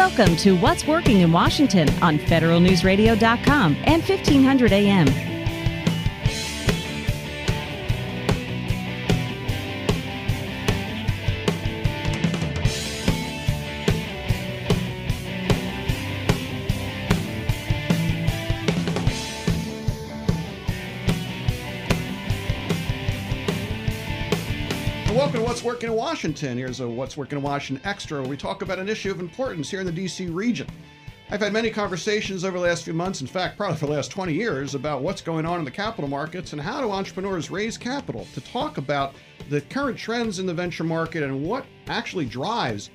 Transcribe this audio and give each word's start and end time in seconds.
Welcome 0.00 0.34
to 0.36 0.56
What's 0.56 0.86
Working 0.86 1.20
in 1.20 1.30
Washington 1.30 1.86
on 2.02 2.18
federalnewsradio.com 2.18 3.76
and 3.84 4.02
1500 4.02 4.72
AM. 4.72 5.29
Working 25.80 25.92
in 25.92 25.98
Washington. 25.98 26.58
Here's 26.58 26.80
a 26.80 26.86
What's 26.86 27.16
Working 27.16 27.38
in 27.38 27.42
Washington 27.42 27.88
Extra, 27.88 28.20
where 28.20 28.28
we 28.28 28.36
talk 28.36 28.60
about 28.60 28.78
an 28.78 28.86
issue 28.86 29.10
of 29.10 29.18
importance 29.18 29.70
here 29.70 29.80
in 29.80 29.86
the 29.86 29.92
D.C. 29.92 30.26
region. 30.26 30.68
I've 31.30 31.40
had 31.40 31.54
many 31.54 31.70
conversations 31.70 32.44
over 32.44 32.58
the 32.58 32.64
last 32.64 32.84
few 32.84 32.92
months, 32.92 33.22
in 33.22 33.26
fact, 33.26 33.56
probably 33.56 33.78
for 33.78 33.86
the 33.86 33.92
last 33.92 34.10
20 34.10 34.34
years, 34.34 34.74
about 34.74 35.00
what's 35.00 35.22
going 35.22 35.46
on 35.46 35.58
in 35.58 35.64
the 35.64 35.70
capital 35.70 36.06
markets 36.06 36.52
and 36.52 36.60
how 36.60 36.82
do 36.82 36.90
entrepreneurs 36.90 37.50
raise 37.50 37.78
capital 37.78 38.26
to 38.34 38.42
talk 38.42 38.76
about 38.76 39.14
the 39.48 39.62
current 39.62 39.96
trends 39.96 40.38
in 40.38 40.44
the 40.44 40.52
venture 40.52 40.84
market 40.84 41.22
and 41.22 41.42
what 41.42 41.64
actually 41.86 42.26
drives 42.26 42.90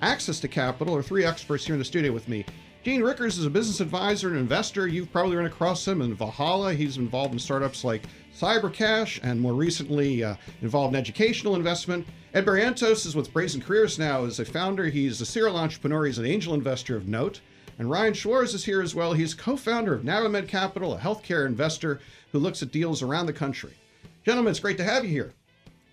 access 0.00 0.40
to 0.40 0.48
capital. 0.48 0.96
Are 0.96 1.02
three 1.02 1.26
experts 1.26 1.66
here 1.66 1.74
in 1.74 1.78
the 1.78 1.84
studio 1.84 2.10
with 2.10 2.26
me. 2.26 2.46
Gene 2.82 3.02
Riechers 3.02 3.38
is 3.38 3.44
a 3.44 3.50
business 3.50 3.80
advisor 3.80 4.28
and 4.28 4.38
investor. 4.38 4.88
You've 4.88 5.12
probably 5.12 5.36
run 5.36 5.44
across 5.44 5.86
him 5.86 6.00
in 6.00 6.14
Valhalla. 6.14 6.72
He's 6.72 6.96
involved 6.96 7.34
in 7.34 7.38
startups 7.38 7.84
like 7.84 8.04
Cybercash 8.34 9.20
and 9.22 9.38
more 9.38 9.52
recently 9.52 10.24
uh, 10.24 10.36
involved 10.62 10.94
in 10.94 10.98
educational 10.98 11.54
investment. 11.54 12.06
Ed 12.32 12.46
Barrientos 12.46 13.06
is 13.06 13.16
with 13.16 13.32
Brazen 13.32 13.60
Careers 13.60 13.98
now 13.98 14.24
as 14.24 14.38
a 14.38 14.44
founder. 14.44 14.84
He's 14.84 15.20
a 15.20 15.26
serial 15.26 15.56
entrepreneur. 15.56 16.06
He's 16.06 16.18
an 16.18 16.26
angel 16.26 16.54
investor 16.54 16.96
of 16.96 17.08
note. 17.08 17.40
And 17.76 17.90
Ryan 17.90 18.14
Schwartz 18.14 18.54
is 18.54 18.64
here 18.64 18.80
as 18.80 18.94
well. 18.94 19.14
He's 19.14 19.34
co-founder 19.34 19.92
of 19.92 20.04
Navimed 20.04 20.46
Capital, 20.46 20.94
a 20.94 20.98
healthcare 20.98 21.44
investor 21.44 21.98
who 22.30 22.38
looks 22.38 22.62
at 22.62 22.70
deals 22.70 23.02
around 23.02 23.26
the 23.26 23.32
country. 23.32 23.72
Gentlemen, 24.24 24.52
it's 24.52 24.60
great 24.60 24.76
to 24.76 24.84
have 24.84 25.04
you 25.04 25.10
here. 25.10 25.34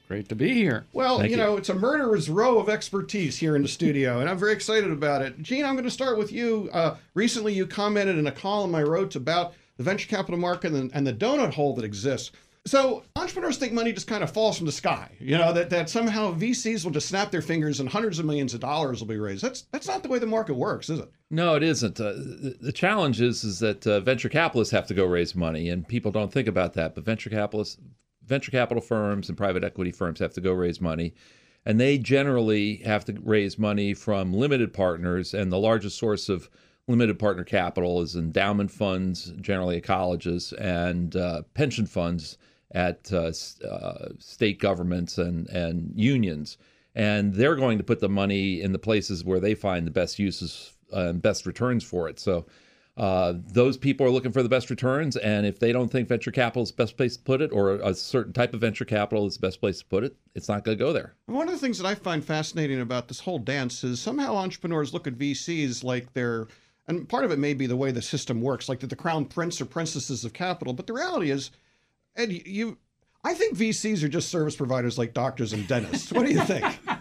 Great 0.07 0.29
to 0.29 0.35
be 0.35 0.53
here. 0.53 0.85
Well, 0.93 1.17
Thank 1.17 1.31
you 1.31 1.37
know, 1.37 1.57
it's 1.57 1.69
a 1.69 1.73
murderer's 1.73 2.29
row 2.29 2.59
of 2.59 2.69
expertise 2.69 3.37
here 3.37 3.55
in 3.55 3.63
the 3.63 3.67
studio, 3.67 4.19
and 4.19 4.29
I'm 4.29 4.37
very 4.37 4.53
excited 4.53 4.91
about 4.91 5.23
it. 5.23 5.41
Gene, 5.41 5.65
I'm 5.65 5.73
going 5.73 5.85
to 5.85 5.91
start 5.91 6.19
with 6.19 6.31
you. 6.31 6.69
Uh, 6.71 6.97
recently, 7.15 7.53
you 7.53 7.65
commented 7.65 8.17
in 8.17 8.27
a 8.27 8.31
column 8.31 8.75
I 8.75 8.83
wrote 8.83 9.15
about 9.15 9.55
the 9.77 9.83
venture 9.83 10.07
capital 10.07 10.39
market 10.39 10.71
and, 10.73 10.91
and 10.93 11.05
the 11.05 11.13
donut 11.13 11.53
hole 11.53 11.73
that 11.75 11.83
exists. 11.83 12.31
So 12.67 13.03
entrepreneurs 13.15 13.57
think 13.57 13.71
money 13.71 13.93
just 13.93 14.07
kind 14.07 14.23
of 14.23 14.29
falls 14.31 14.57
from 14.57 14.65
the 14.65 14.71
sky. 14.73 15.09
You 15.19 15.37
know 15.37 15.53
that 15.53 15.69
that 15.69 15.89
somehow 15.89 16.33
VCs 16.33 16.83
will 16.83 16.91
just 16.91 17.07
snap 17.07 17.31
their 17.31 17.41
fingers 17.41 17.79
and 17.79 17.87
hundreds 17.87 18.19
of 18.19 18.25
millions 18.25 18.53
of 18.53 18.59
dollars 18.59 18.99
will 18.99 19.07
be 19.07 19.17
raised. 19.17 19.41
That's 19.41 19.61
that's 19.71 19.87
not 19.87 20.03
the 20.03 20.09
way 20.09 20.19
the 20.19 20.25
market 20.25 20.55
works, 20.55 20.89
is 20.89 20.99
it? 20.99 21.09
No, 21.31 21.55
it 21.55 21.63
isn't. 21.63 21.99
Uh, 21.99 22.13
the, 22.13 22.73
challenge 22.73 23.21
is 23.21 23.43
is 23.43 23.59
that 23.59 23.87
uh, 23.87 24.01
venture 24.01 24.29
capitalists 24.29 24.73
have 24.73 24.85
to 24.87 24.93
go 24.93 25.05
raise 25.05 25.33
money, 25.33 25.69
and 25.69 25.87
people 25.87 26.11
don't 26.11 26.31
think 26.31 26.47
about 26.47 26.73
that. 26.73 26.93
But 26.93 27.05
venture 27.05 27.29
capitalists, 27.29 27.77
venture 28.25 28.51
capital 28.51 28.81
firms, 28.81 29.29
and 29.29 29.37
private 29.37 29.63
equity 29.63 29.91
firms 29.91 30.19
have 30.19 30.33
to 30.33 30.41
go 30.41 30.51
raise 30.51 30.81
money, 30.81 31.13
and 31.65 31.79
they 31.79 31.97
generally 31.97 32.77
have 32.77 33.05
to 33.05 33.13
raise 33.23 33.57
money 33.57 33.93
from 33.93 34.33
limited 34.33 34.73
partners. 34.73 35.33
And 35.33 35.51
the 35.53 35.59
largest 35.59 35.97
source 35.97 36.27
of 36.27 36.49
limited 36.89 37.17
partner 37.17 37.45
capital 37.45 38.01
is 38.01 38.15
endowment 38.15 38.71
funds, 38.71 39.31
generally 39.39 39.79
colleges, 39.79 40.51
and 40.53 41.15
uh, 41.15 41.43
pension 41.53 41.85
funds 41.85 42.37
at 42.71 43.11
uh, 43.13 43.31
uh, 43.67 44.09
state 44.19 44.59
governments 44.59 45.17
and, 45.17 45.47
and 45.49 45.91
unions. 45.95 46.57
And 46.95 47.33
they're 47.33 47.55
going 47.55 47.77
to 47.77 47.83
put 47.83 47.99
the 47.99 48.09
money 48.09 48.61
in 48.61 48.71
the 48.71 48.79
places 48.79 49.23
where 49.23 49.39
they 49.39 49.55
find 49.55 49.85
the 49.85 49.91
best 49.91 50.19
uses 50.19 50.73
and 50.91 51.21
best 51.21 51.45
returns 51.45 51.83
for 51.83 52.09
it. 52.09 52.19
So 52.19 52.45
uh, 52.97 53.35
those 53.53 53.77
people 53.77 54.05
are 54.05 54.09
looking 54.09 54.31
for 54.31 54.41
the 54.41 54.49
best 54.49 54.71
returns. 54.71 55.15
And 55.17 55.45
if 55.45 55.59
they 55.59 55.71
don't 55.71 55.89
think 55.89 56.07
venture 56.07 56.31
capital 56.31 56.63
is 56.63 56.71
the 56.71 56.77
best 56.77 56.97
place 56.97 57.15
to 57.15 57.23
put 57.23 57.41
it, 57.41 57.51
or 57.51 57.75
a 57.75 57.93
certain 57.93 58.33
type 58.33 58.53
of 58.55 58.61
venture 58.61 58.85
capital 58.85 59.27
is 59.27 59.35
the 59.35 59.47
best 59.47 59.59
place 59.59 59.79
to 59.79 59.85
put 59.85 60.03
it, 60.03 60.15
it's 60.33 60.49
not 60.49 60.63
going 60.63 60.77
to 60.77 60.83
go 60.83 60.91
there. 60.91 61.13
One 61.27 61.47
of 61.47 61.53
the 61.53 61.59
things 61.59 61.77
that 61.77 61.85
I 61.85 61.93
find 61.93 62.25
fascinating 62.25 62.81
about 62.81 63.07
this 63.07 63.19
whole 63.19 63.39
dance 63.39 63.83
is 63.83 63.99
somehow 63.99 64.35
entrepreneurs 64.35 64.93
look 64.93 65.05
at 65.05 65.17
VCs 65.17 65.83
like 65.83 66.11
they're, 66.13 66.47
and 66.87 67.07
part 67.07 67.23
of 67.23 67.31
it 67.31 67.37
may 67.37 67.53
be 67.53 67.67
the 67.67 67.77
way 67.77 67.91
the 67.91 68.01
system 68.01 68.41
works, 68.41 68.67
like 68.67 68.79
they're 68.79 68.89
the 68.89 68.95
crown 68.95 69.25
prince 69.25 69.61
or 69.61 69.65
princesses 69.65 70.25
of 70.25 70.33
capital. 70.33 70.73
But 70.73 70.87
the 70.87 70.93
reality 70.93 71.29
is, 71.29 71.51
Ed, 72.17 72.31
you, 72.45 72.77
I 73.23 73.33
think 73.33 73.55
VCs 73.55 74.03
are 74.03 74.09
just 74.09 74.29
service 74.29 74.55
providers 74.55 74.97
like 74.97 75.13
doctors 75.13 75.53
and 75.53 75.67
dentists. 75.67 76.11
What 76.11 76.25
do 76.25 76.33
you 76.33 76.41
think? 76.41 76.65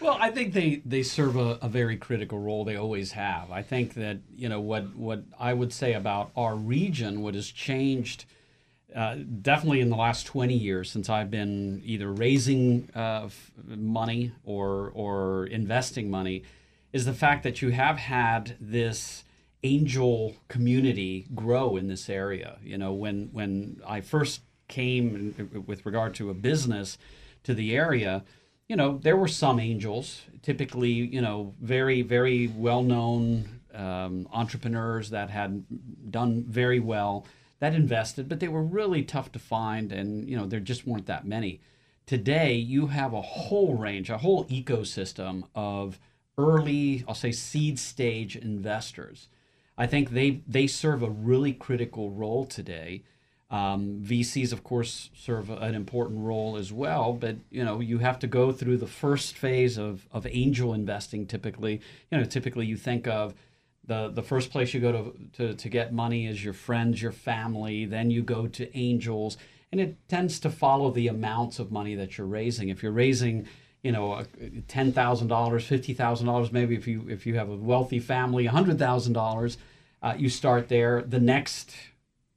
Well, 0.00 0.16
I 0.20 0.30
think 0.30 0.52
they, 0.52 0.80
they 0.86 1.02
serve 1.02 1.36
a, 1.36 1.58
a, 1.60 1.68
very 1.68 1.96
critical 1.96 2.38
role. 2.38 2.64
They 2.64 2.76
always 2.76 3.12
have. 3.12 3.50
I 3.50 3.62
think 3.62 3.94
that 3.94 4.18
you 4.36 4.48
know 4.48 4.60
what 4.60 4.94
what 4.94 5.24
I 5.38 5.52
would 5.52 5.72
say 5.72 5.94
about 5.94 6.30
our 6.36 6.54
region, 6.54 7.20
what 7.20 7.34
has 7.34 7.50
changed, 7.50 8.24
uh, 8.94 9.16
definitely 9.42 9.80
in 9.80 9.90
the 9.90 9.96
last 9.96 10.26
twenty 10.26 10.54
years 10.54 10.90
since 10.90 11.10
I've 11.10 11.32
been 11.32 11.82
either 11.84 12.12
raising 12.12 12.88
uh, 12.94 13.28
money 13.66 14.32
or 14.44 14.92
or 14.94 15.46
investing 15.46 16.10
money, 16.10 16.44
is 16.92 17.04
the 17.04 17.12
fact 17.12 17.42
that 17.42 17.60
you 17.60 17.70
have 17.70 17.98
had 17.98 18.56
this 18.60 19.24
angel 19.62 20.36
community 20.48 21.26
grow 21.34 21.76
in 21.76 21.88
this 21.88 22.08
area. 22.08 22.58
You 22.62 22.78
know, 22.78 22.92
when 22.92 23.30
when 23.32 23.80
I 23.86 24.00
first 24.00 24.42
came 24.68 25.64
with 25.66 25.86
regard 25.86 26.14
to 26.16 26.30
a 26.30 26.34
business 26.34 26.98
to 27.44 27.54
the 27.54 27.74
area, 27.74 28.24
you 28.68 28.76
know, 28.76 28.98
there 28.98 29.16
were 29.16 29.28
some 29.28 29.58
angels, 29.58 30.22
typically, 30.42 30.90
you 30.90 31.20
know, 31.20 31.54
very 31.60 32.02
very 32.02 32.48
well 32.48 32.82
known 32.82 33.60
um, 33.74 34.28
entrepreneurs 34.32 35.10
that 35.10 35.30
had 35.30 35.64
done 36.10 36.44
very 36.48 36.80
well 36.80 37.26
that 37.60 37.74
invested, 37.74 38.28
but 38.28 38.40
they 38.40 38.48
were 38.48 38.62
really 38.62 39.02
tough 39.02 39.32
to 39.32 39.38
find, 39.38 39.90
and 39.92 40.28
you 40.28 40.36
know, 40.36 40.46
there 40.46 40.60
just 40.60 40.86
weren't 40.86 41.06
that 41.06 41.26
many. 41.26 41.60
Today, 42.06 42.54
you 42.54 42.86
have 42.86 43.12
a 43.12 43.20
whole 43.20 43.74
range, 43.74 44.08
a 44.10 44.18
whole 44.18 44.44
ecosystem 44.46 45.44
of 45.54 45.98
early, 46.38 47.04
I'll 47.06 47.14
say, 47.14 47.32
seed 47.32 47.78
stage 47.78 48.36
investors 48.36 49.28
I 49.78 49.86
think 49.86 50.10
they 50.10 50.42
they 50.46 50.66
serve 50.66 51.02
a 51.02 51.08
really 51.08 51.52
critical 51.52 52.10
role 52.10 52.44
today. 52.44 53.04
Um, 53.50 54.02
VCs, 54.04 54.52
of 54.52 54.62
course, 54.62 55.08
serve 55.14 55.48
an 55.48 55.74
important 55.74 56.20
role 56.20 56.58
as 56.58 56.70
well, 56.70 57.14
but 57.14 57.36
you 57.48 57.64
know 57.64 57.80
you 57.80 57.98
have 57.98 58.18
to 58.18 58.26
go 58.26 58.52
through 58.52 58.76
the 58.78 58.88
first 58.88 59.38
phase 59.38 59.78
of, 59.78 60.06
of 60.12 60.26
angel 60.26 60.74
investing. 60.74 61.26
Typically, 61.26 61.80
you 62.10 62.18
know, 62.18 62.24
typically 62.24 62.66
you 62.66 62.76
think 62.76 63.06
of 63.06 63.34
the 63.86 64.10
the 64.12 64.22
first 64.22 64.50
place 64.50 64.74
you 64.74 64.80
go 64.80 64.92
to, 64.92 65.14
to 65.34 65.54
to 65.54 65.68
get 65.68 65.94
money 65.94 66.26
is 66.26 66.44
your 66.44 66.52
friends, 66.52 67.00
your 67.00 67.12
family. 67.12 67.86
Then 67.86 68.10
you 68.10 68.22
go 68.22 68.48
to 68.48 68.76
angels, 68.76 69.38
and 69.70 69.80
it 69.80 69.96
tends 70.08 70.40
to 70.40 70.50
follow 70.50 70.90
the 70.90 71.06
amounts 71.06 71.60
of 71.60 71.70
money 71.70 71.94
that 71.94 72.18
you're 72.18 72.26
raising. 72.26 72.68
If 72.68 72.82
you're 72.82 72.92
raising 72.92 73.46
you 73.82 73.92
know, 73.92 74.24
ten 74.66 74.92
thousand 74.92 75.28
dollars, 75.28 75.64
fifty 75.64 75.94
thousand 75.94 76.26
dollars, 76.26 76.52
maybe 76.52 76.74
if 76.74 76.86
you 76.86 77.06
if 77.08 77.26
you 77.26 77.36
have 77.36 77.48
a 77.48 77.56
wealthy 77.56 78.00
family, 78.00 78.46
hundred 78.46 78.78
thousand 78.78 79.16
uh, 79.16 79.20
dollars, 79.20 79.58
you 80.16 80.28
start 80.28 80.68
there. 80.68 81.02
The 81.02 81.20
next 81.20 81.74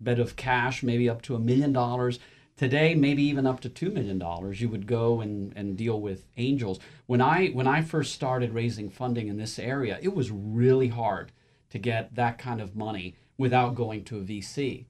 bit 0.02 0.19
of 0.19 0.35
cash, 0.35 0.84
maybe 0.84 1.09
up 1.09 1.22
to 1.24 1.35
a 1.35 1.40
million 1.40 1.74
dollars. 1.74 2.19
Today, 2.57 2.94
maybe 2.94 3.24
even 3.24 3.47
up 3.47 3.59
to 3.62 3.69
two 3.69 3.90
million 3.90 4.19
dollars, 4.19 4.62
you 4.62 4.69
would 4.69 4.85
go 4.85 5.19
and, 5.22 5.52
and 5.56 5.75
deal 5.75 6.00
with 6.00 6.25
angels. 6.38 6.79
When 7.07 7.22
I 7.22 7.47
when 7.47 7.68
I 7.68 7.81
first 7.81 8.13
started 8.13 8.53
raising 8.53 8.90
funding 8.90 9.28
in 9.28 9.38
this 9.38 9.58
area, 9.58 9.97
it 10.02 10.13
was 10.13 10.29
really 10.31 10.90
hard 10.90 11.31
to 11.72 11.79
get 11.79 12.16
that 12.16 12.38
kind 12.38 12.62
of 12.62 12.75
money 12.75 13.16
without 13.38 13.73
going 13.73 14.03
to 14.03 14.19
a 14.19 14.22
VC. 14.22 14.85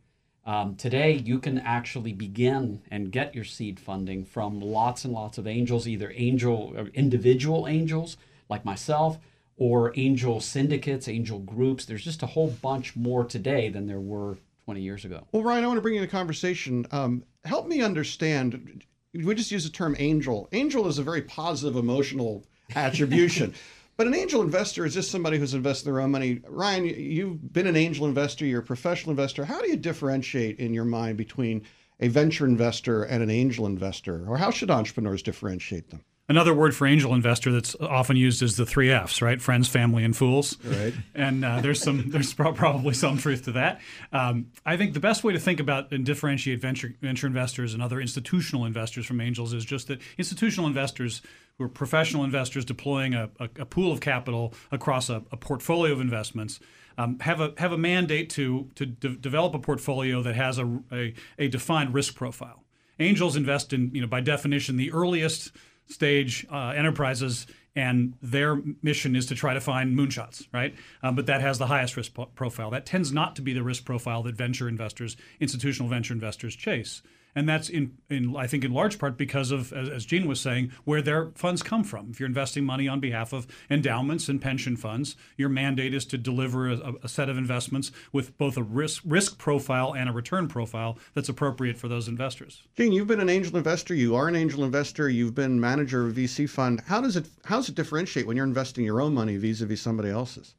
Um, 0.46 0.76
today, 0.76 1.14
you 1.14 1.40
can 1.40 1.60
actually 1.60 2.14
begin 2.14 2.82
and 2.90 3.12
get 3.12 3.36
your 3.36 3.44
seed 3.44 3.80
funding 3.80 4.26
from 4.26 4.60
lots 4.60 5.06
and 5.06 5.14
lots 5.14 5.38
of 5.38 5.46
angels, 5.46 5.88
either 5.88 6.12
angel 6.16 6.74
or 6.76 6.88
individual 6.88 7.68
angels 7.68 8.18
like 8.50 8.66
myself, 8.66 9.20
or 9.58 9.94
angel 9.96 10.42
syndicates, 10.42 11.08
angel 11.08 11.40
groups. 11.40 11.86
There's 11.86 12.04
just 12.04 12.24
a 12.24 12.28
whole 12.28 12.50
bunch 12.50 12.96
more 12.96 13.24
today 13.24 13.70
than 13.70 13.86
there 13.86 14.00
were 14.00 14.38
20 14.66 14.82
years 14.82 15.06
ago. 15.06 15.28
Well, 15.32 15.44
Ryan, 15.44 15.64
I 15.64 15.68
want 15.68 15.78
to 15.78 15.82
bring 15.82 15.96
you 15.96 16.02
in 16.02 16.08
a 16.08 16.12
conversation. 16.12 16.88
Um, 16.92 17.24
help 17.46 17.68
me 17.68 17.82
understand. 17.82 18.84
We 19.14 19.36
just 19.36 19.52
use 19.52 19.64
the 19.64 19.70
term 19.70 19.96
angel. 20.00 20.50
Angel 20.52 20.88
is 20.88 20.98
a 20.98 21.04
very 21.04 21.22
positive 21.22 21.76
emotional 21.76 22.46
attribution. 22.76 23.54
But 24.02 24.08
an 24.08 24.16
angel 24.16 24.42
investor 24.42 24.84
is 24.84 24.96
just 24.96 25.12
somebody 25.12 25.38
who's 25.38 25.54
invested 25.54 25.86
their 25.86 26.02
own 26.02 26.10
money. 26.10 26.42
Ryan, 26.48 26.86
you've 26.86 27.54
been 27.54 27.68
an 27.68 27.76
angel 27.76 28.08
investor, 28.08 28.48
you're 28.48 28.62
a 28.62 28.64
professional 28.64 29.12
investor. 29.12 29.46
How 29.46 29.62
do 29.62 29.70
you 29.70 29.78
differentiate 29.78 30.58
in 30.58 30.74
your 30.74 30.86
mind 30.86 31.18
between 31.18 31.62
a 32.00 32.08
venture 32.08 32.48
investor 32.48 33.04
and 33.04 33.22
an 33.22 33.30
angel 33.30 33.68
investor? 33.68 34.26
Or 34.28 34.38
how 34.38 34.50
should 34.50 34.72
entrepreneurs 34.72 35.22
differentiate 35.22 35.92
them? 35.92 36.04
another 36.32 36.54
word 36.54 36.74
for 36.74 36.88
angel 36.88 37.14
investor 37.14 37.52
that's 37.52 37.76
often 37.82 38.16
used 38.16 38.42
is 38.42 38.56
the 38.56 38.66
three 38.66 38.90
F's, 38.90 39.22
right? 39.22 39.42
Friends, 39.42 39.68
family, 39.68 40.04
and 40.04 40.16
fools. 40.16 40.58
Right. 40.64 40.94
And 41.14 41.44
uh, 41.44 41.60
there's 41.62 41.82
some 41.82 42.10
there's 42.10 42.34
probably 42.56 42.94
some 42.94 43.18
truth 43.18 43.44
to 43.46 43.52
that. 43.52 43.82
Um, 44.14 44.48
I 44.66 44.78
think 44.78 44.94
the 44.94 45.00
best 45.00 45.24
way 45.24 45.34
to 45.34 45.40
think 45.40 45.60
about 45.60 45.92
and 45.92 46.06
differentiate 46.06 46.62
venture 46.62 46.96
venture 47.02 47.28
investors 47.28 47.74
and 47.74 47.84
other 47.84 48.00
institutional 48.00 48.66
investors 48.66 49.06
from 49.06 49.20
angels 49.20 49.54
is 49.54 49.66
just 49.66 49.88
that 49.90 50.00
institutional 50.18 50.68
investors 50.68 51.22
who 51.62 51.66
are 51.66 51.70
professional 51.70 52.24
investors 52.24 52.66
deploying 52.66 53.14
a, 53.14 53.30
a, 53.40 53.44
a 53.60 53.66
pool 53.66 53.92
of 53.92 54.02
capital 54.02 54.54
across 54.72 55.10
a, 55.10 55.24
a 55.32 55.38
portfolio 55.38 55.94
of 55.94 56.02
investments. 56.02 56.60
Um, 56.98 57.20
have 57.20 57.40
a 57.40 57.54
have 57.58 57.72
a 57.72 57.78
mandate 57.78 58.30
to 58.32 58.70
to 58.76 58.86
de- 58.86 59.16
develop 59.16 59.54
a 59.56 59.60
portfolio 59.60 60.22
that 60.24 60.36
has 60.36 60.58
a, 60.58 60.80
a, 60.92 61.14
a 61.40 61.48
defined 61.48 61.94
risk 61.94 62.16
profile. 62.16 62.64
Angels 63.00 63.36
invest 63.36 63.74
in 63.74 63.92
you 63.94 64.02
know 64.02 64.08
by 64.08 64.22
definition 64.22 64.76
the 64.76 64.92
earliest 64.92 65.52
stage 65.88 66.46
uh, 66.52 66.74
enterprises, 66.76 67.48
and 67.76 68.14
their 68.22 68.60
mission 68.82 69.16
is 69.16 69.26
to 69.28 69.36
try 69.36 69.54
to 69.54 69.62
find 69.62 69.98
moonshots, 69.98 70.48
right? 70.54 70.76
Um, 71.02 71.16
but 71.16 71.28
that 71.28 71.42
has 71.42 71.60
the 71.60 71.68
highest 71.68 71.96
risk 71.96 72.14
po- 72.14 72.26
profile. 72.26 72.72
That 72.72 72.86
tends 72.86 73.12
not 73.12 73.36
to 73.38 73.42
be 73.42 73.54
the 73.54 73.64
risk 73.64 73.86
profile 73.86 74.24
that 74.24 74.36
venture 74.36 74.68
investors, 74.68 75.16
institutional 75.40 75.90
venture 75.90 76.14
investors, 76.14 76.56
chase 76.56 77.02
and 77.36 77.48
that's 77.48 77.70
in, 77.70 77.98
in 78.10 78.36
I 78.36 78.48
think 78.48 78.64
in 78.64 78.74
large 78.74 79.00
part 79.00 79.18
because 79.18 79.52
of 79.52 79.72
as, 79.74 79.90
as 79.90 80.06
Gene 80.06 80.28
was 80.28 80.40
saying 80.40 80.72
where 80.84 81.02
their 81.02 81.32
funds 81.36 81.64
come 81.64 81.84
from. 81.84 82.10
If 82.12 82.20
you're 82.20 82.28
investing 82.28 82.64
money 82.64 82.88
on 82.88 83.00
behalf 83.00 83.34
of 83.34 83.48
endowments 83.70 84.30
and 84.30 84.42
pension 84.42 84.76
funds, 84.76 85.16
your 85.38 85.50
mandate 85.50 85.94
is 85.94 86.06
to 86.06 86.18
deliver 86.18 86.70
a, 86.70 86.94
a 87.04 87.08
set 87.08 87.30
of 87.30 87.38
investments 87.38 87.92
with 88.12 88.38
both 88.38 88.58
a 88.58 88.64
risk 88.64 89.04
risk 89.06 89.38
profile 89.38 89.94
and 89.94 90.10
a 90.10 90.14
return 90.14 90.48
profile 90.48 90.98
that's 91.14 91.30
appropriate 91.30 91.78
for 91.78 91.88
those 91.88 92.08
investors. 92.08 92.64
Gene, 92.76 92.92
you've 92.92 93.08
been 93.08 93.22
an 93.22 93.30
angel 93.30 93.58
investor. 93.58 93.94
You 93.94 94.16
are 94.16 94.28
an 94.28 94.36
angel 94.36 94.64
investor. 94.64 95.10
You've 95.10 95.36
been 95.36 95.60
manager 95.60 96.06
of 96.06 96.18
a 96.18 96.22
VC 96.22 96.50
fund. 96.50 96.82
How 96.88 97.02
does 97.02 97.16
it 97.16 97.28
how 97.46 97.58
does 97.58 97.70
it 97.70 97.76
differentiate 97.76 98.28
when 98.28 98.38
you're 98.38 98.46
investing 98.46 98.86
your 98.86 99.02
own 99.02 99.14
money 99.14 99.38
vis-a-vis 99.38 99.82
somebody 99.82 100.10
else's? 100.10 100.56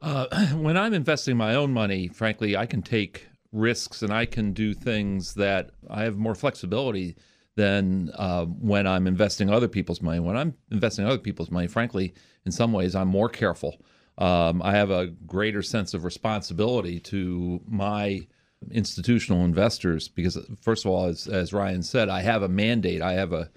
Uh, 0.00 0.46
when 0.54 0.76
I'm 0.76 0.94
investing 0.94 1.36
my 1.36 1.54
own 1.54 1.72
money, 1.72 2.08
frankly, 2.08 2.56
I 2.56 2.66
can 2.66 2.82
take 2.82 3.26
risks 3.52 4.02
and 4.02 4.12
I 4.12 4.26
can 4.26 4.52
do 4.52 4.74
things 4.74 5.34
that 5.34 5.70
I 5.88 6.04
have 6.04 6.16
more 6.16 6.34
flexibility 6.34 7.16
than 7.56 8.10
uh, 8.14 8.44
when 8.44 8.86
I'm 8.86 9.06
investing 9.06 9.50
other 9.50 9.68
people's 9.68 10.02
money. 10.02 10.20
When 10.20 10.36
I'm 10.36 10.54
investing 10.70 11.06
other 11.06 11.18
people's 11.18 11.50
money, 11.50 11.66
frankly, 11.66 12.14
in 12.44 12.52
some 12.52 12.72
ways, 12.72 12.94
I'm 12.94 13.08
more 13.08 13.28
careful. 13.28 13.80
Um, 14.18 14.62
I 14.62 14.72
have 14.72 14.90
a 14.90 15.06
greater 15.06 15.62
sense 15.62 15.94
of 15.94 16.04
responsibility 16.04 17.00
to 17.00 17.60
my 17.66 18.26
institutional 18.70 19.44
investors 19.44 20.08
because, 20.08 20.38
first 20.60 20.84
of 20.84 20.90
all, 20.90 21.06
as, 21.06 21.26
as 21.26 21.52
Ryan 21.52 21.82
said, 21.82 22.08
I 22.08 22.22
have 22.22 22.42
a 22.42 22.48
mandate. 22.48 23.02
I 23.02 23.14
have 23.14 23.32
a 23.32 23.50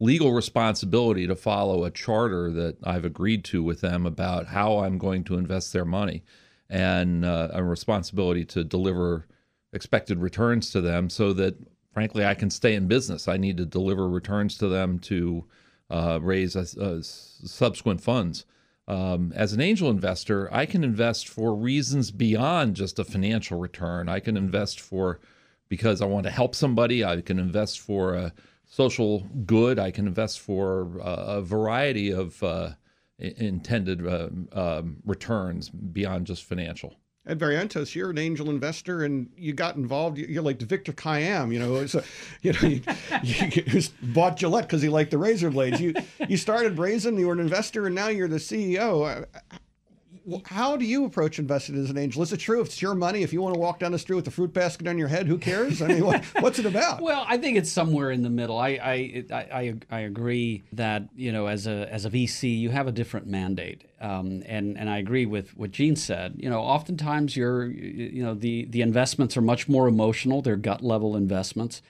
legal 0.00 0.32
responsibility 0.32 1.26
to 1.26 1.34
follow 1.34 1.84
a 1.84 1.90
charter 1.90 2.50
that 2.52 2.76
I've 2.84 3.04
agreed 3.04 3.44
to 3.46 3.62
with 3.62 3.80
them 3.80 4.04
about 4.04 4.46
how 4.46 4.78
I'm 4.78 4.98
going 4.98 5.24
to 5.24 5.38
invest 5.38 5.72
their 5.72 5.84
money 5.84 6.22
and 6.68 7.24
uh, 7.24 7.48
a 7.52 7.62
responsibility 7.62 8.44
to 8.46 8.64
deliver 8.64 9.26
expected 9.76 10.18
returns 10.18 10.70
to 10.72 10.80
them 10.80 11.08
so 11.08 11.32
that 11.34 11.54
frankly 11.92 12.24
I 12.24 12.34
can 12.34 12.50
stay 12.50 12.74
in 12.74 12.88
business. 12.88 13.28
I 13.28 13.36
need 13.36 13.56
to 13.58 13.64
deliver 13.64 14.08
returns 14.08 14.58
to 14.58 14.68
them 14.68 14.98
to 15.00 15.44
uh, 15.88 16.18
raise 16.20 16.56
subsequent 17.04 18.00
funds. 18.00 18.44
Um, 18.88 19.32
as 19.34 19.52
an 19.52 19.60
angel 19.60 19.90
investor, 19.90 20.52
I 20.52 20.66
can 20.66 20.84
invest 20.84 21.28
for 21.28 21.54
reasons 21.54 22.10
beyond 22.10 22.76
just 22.76 22.98
a 22.98 23.04
financial 23.04 23.58
return. 23.58 24.08
I 24.08 24.20
can 24.20 24.36
invest 24.36 24.80
for 24.80 25.20
because 25.68 26.00
I 26.00 26.06
want 26.06 26.24
to 26.24 26.30
help 26.30 26.54
somebody. 26.54 27.04
I 27.04 27.20
can 27.20 27.38
invest 27.38 27.80
for 27.80 28.14
a 28.14 28.32
social 28.64 29.20
good. 29.44 29.78
I 29.78 29.90
can 29.90 30.06
invest 30.06 30.40
for 30.40 30.98
a 31.00 31.40
variety 31.40 32.10
of 32.10 32.42
uh, 32.42 32.70
intended 33.18 34.06
uh, 34.06 34.28
um, 34.52 34.98
returns 35.04 35.68
beyond 35.68 36.26
just 36.26 36.44
financial. 36.44 36.94
Ed 37.26 37.40
Barrientos, 37.40 37.94
you're 37.94 38.10
an 38.10 38.18
angel 38.18 38.50
investor, 38.50 39.04
and 39.04 39.28
you 39.36 39.52
got 39.52 39.74
involved. 39.74 40.16
You're 40.16 40.42
like 40.42 40.60
Victor 40.60 40.92
Kiam, 40.92 41.52
you 41.52 41.58
know. 41.58 41.86
So, 41.86 42.02
you 42.42 42.52
know, 42.52 42.60
you, 42.60 42.82
you 43.22 43.82
bought 44.02 44.36
Gillette 44.36 44.64
because 44.64 44.82
he 44.82 44.88
liked 44.88 45.10
the 45.10 45.18
razor 45.18 45.50
blades. 45.50 45.80
You 45.80 45.94
you 46.28 46.36
started 46.36 46.76
Brazen. 46.76 47.18
You 47.18 47.26
were 47.26 47.32
an 47.32 47.40
investor, 47.40 47.86
and 47.86 47.94
now 47.94 48.08
you're 48.08 48.28
the 48.28 48.36
CEO 48.36 49.26
how 50.46 50.76
do 50.76 50.84
you 50.84 51.04
approach 51.04 51.38
investing 51.38 51.80
as 51.80 51.88
an 51.88 51.96
angel? 51.96 52.22
Is 52.22 52.32
it 52.32 52.38
true 52.38 52.60
if 52.60 52.66
it's 52.66 52.82
your 52.82 52.94
money, 52.94 53.22
if 53.22 53.32
you 53.32 53.40
want 53.40 53.54
to 53.54 53.60
walk 53.60 53.78
down 53.78 53.92
the 53.92 53.98
street 53.98 54.16
with 54.16 54.26
a 54.26 54.30
fruit 54.30 54.52
basket 54.52 54.88
on 54.88 54.98
your 54.98 55.06
head, 55.06 55.26
who 55.26 55.38
cares? 55.38 55.80
I 55.80 55.88
mean, 55.88 56.04
what, 56.04 56.24
what's 56.40 56.58
it 56.58 56.66
about? 56.66 57.00
Well, 57.00 57.24
I 57.28 57.36
think 57.38 57.56
it's 57.56 57.70
somewhere 57.70 58.10
in 58.10 58.22
the 58.22 58.30
middle. 58.30 58.58
I, 58.58 58.68
I 58.68 59.24
I, 59.32 59.74
I 59.90 60.00
agree 60.00 60.64
that 60.72 61.08
you 61.14 61.30
know 61.30 61.46
as 61.46 61.66
a 61.66 61.92
as 61.92 62.04
a 62.04 62.10
VC 62.10 62.58
you 62.58 62.70
have 62.70 62.88
a 62.88 62.92
different 62.92 63.28
mandate, 63.28 63.84
um, 64.00 64.42
and 64.46 64.76
and 64.76 64.90
I 64.90 64.98
agree 64.98 65.26
with 65.26 65.56
what 65.56 65.70
Gene 65.70 65.96
said. 65.96 66.34
You 66.38 66.50
know, 66.50 66.60
oftentimes 66.60 67.36
you're 67.36 67.66
you 67.66 68.24
know 68.24 68.34
the 68.34 68.64
the 68.66 68.82
investments 68.82 69.36
are 69.36 69.42
much 69.42 69.68
more 69.68 69.86
emotional. 69.86 70.42
They're 70.42 70.56
gut 70.56 70.82
level 70.82 71.16
investments. 71.16 71.82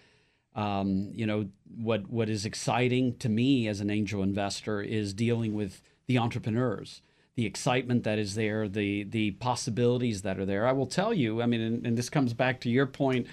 Um, 0.55 1.11
you 1.15 1.27
know 1.27 1.49
what 1.75 2.11
what 2.11 2.29
is 2.29 2.45
exciting 2.45 3.17
to 3.19 3.29
me 3.31 3.67
as 3.67 3.81
an 3.81 3.89
angel 3.89 4.23
investor 4.23 4.83
is 4.83 5.15
dealing 5.15 5.55
with 5.55 5.83
the 6.07 6.19
entrepreneurs 6.19 7.03
the 7.37 7.47
excitement 7.47 8.03
that 8.05 8.19
is 8.19 8.35
there, 8.35 8.67
the 8.69 9.05
the 9.05 9.33
possibilities 9.33 10.23
that 10.23 10.39
are 10.39 10.47
there. 10.47 10.67
I 10.67 10.73
will 10.73 10.87
tell 10.87 11.13
you. 11.13 11.43
I 11.43 11.47
mean, 11.47 11.61
and, 11.61 11.87
and 11.87 11.97
this 11.97 12.09
comes 12.09 12.33
back 12.33 12.61
to 12.63 12.71
your 12.71 12.87
point 12.87 13.27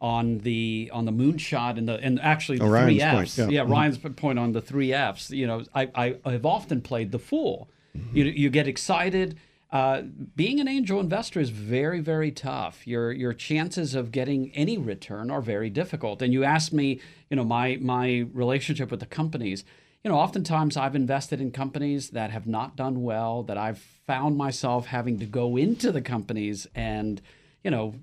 on 0.00 0.38
the 0.38 0.90
on 0.92 1.04
the 1.04 1.12
moonshot 1.12 1.78
and 1.78 1.88
the 1.88 1.94
and 2.00 2.20
actually 2.20 2.58
the 2.58 2.64
oh, 2.64 2.82
three 2.82 3.00
Fs. 3.00 3.36
Point, 3.36 3.50
yeah, 3.50 3.54
yeah 3.54 3.62
mm-hmm. 3.62 3.72
Ryan's 3.72 3.98
point 4.16 4.38
on 4.38 4.52
the 4.52 4.60
three 4.60 4.92
Fs. 4.92 5.30
You 5.30 5.46
know, 5.46 5.64
I 5.74 6.16
I 6.24 6.32
have 6.32 6.44
often 6.44 6.82
played 6.82 7.12
the 7.12 7.18
fool. 7.18 7.70
Mm-hmm. 7.96 8.16
You 8.16 8.24
you 8.24 8.50
get 8.50 8.66
excited. 8.66 9.38
Uh, 9.70 10.02
being 10.36 10.60
an 10.60 10.68
angel 10.68 11.00
investor 11.00 11.40
is 11.40 11.50
very, 11.50 11.98
very 12.00 12.32
tough. 12.32 12.86
Your 12.86 13.12
your 13.12 13.32
chances 13.32 13.94
of 13.94 14.10
getting 14.10 14.52
any 14.52 14.78
return 14.78 15.30
are 15.30 15.40
very 15.40 15.70
difficult. 15.70 16.22
And 16.22 16.32
you 16.32 16.42
asked 16.42 16.72
me, 16.72 17.00
you 17.30 17.36
know, 17.36 17.44
my 17.44 17.78
my 17.80 18.26
relationship 18.32 18.90
with 18.90 19.00
the 19.00 19.06
companies 19.06 19.64
you 20.04 20.10
know, 20.10 20.18
oftentimes 20.18 20.76
I've 20.76 20.94
invested 20.94 21.40
in 21.40 21.50
companies 21.50 22.10
that 22.10 22.30
have 22.30 22.46
not 22.46 22.76
done 22.76 23.02
well, 23.02 23.42
that 23.44 23.56
I've 23.56 23.78
found 23.78 24.36
myself 24.36 24.86
having 24.86 25.18
to 25.18 25.26
go 25.26 25.56
into 25.56 25.90
the 25.90 26.02
companies 26.02 26.66
and, 26.74 27.22
you 27.62 27.70
know, 27.70 27.94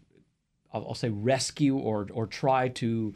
I'll, 0.73 0.87
I'll 0.87 0.95
say 0.95 1.09
rescue 1.09 1.77
or 1.77 2.07
or 2.11 2.27
try 2.27 2.69
to 2.69 3.13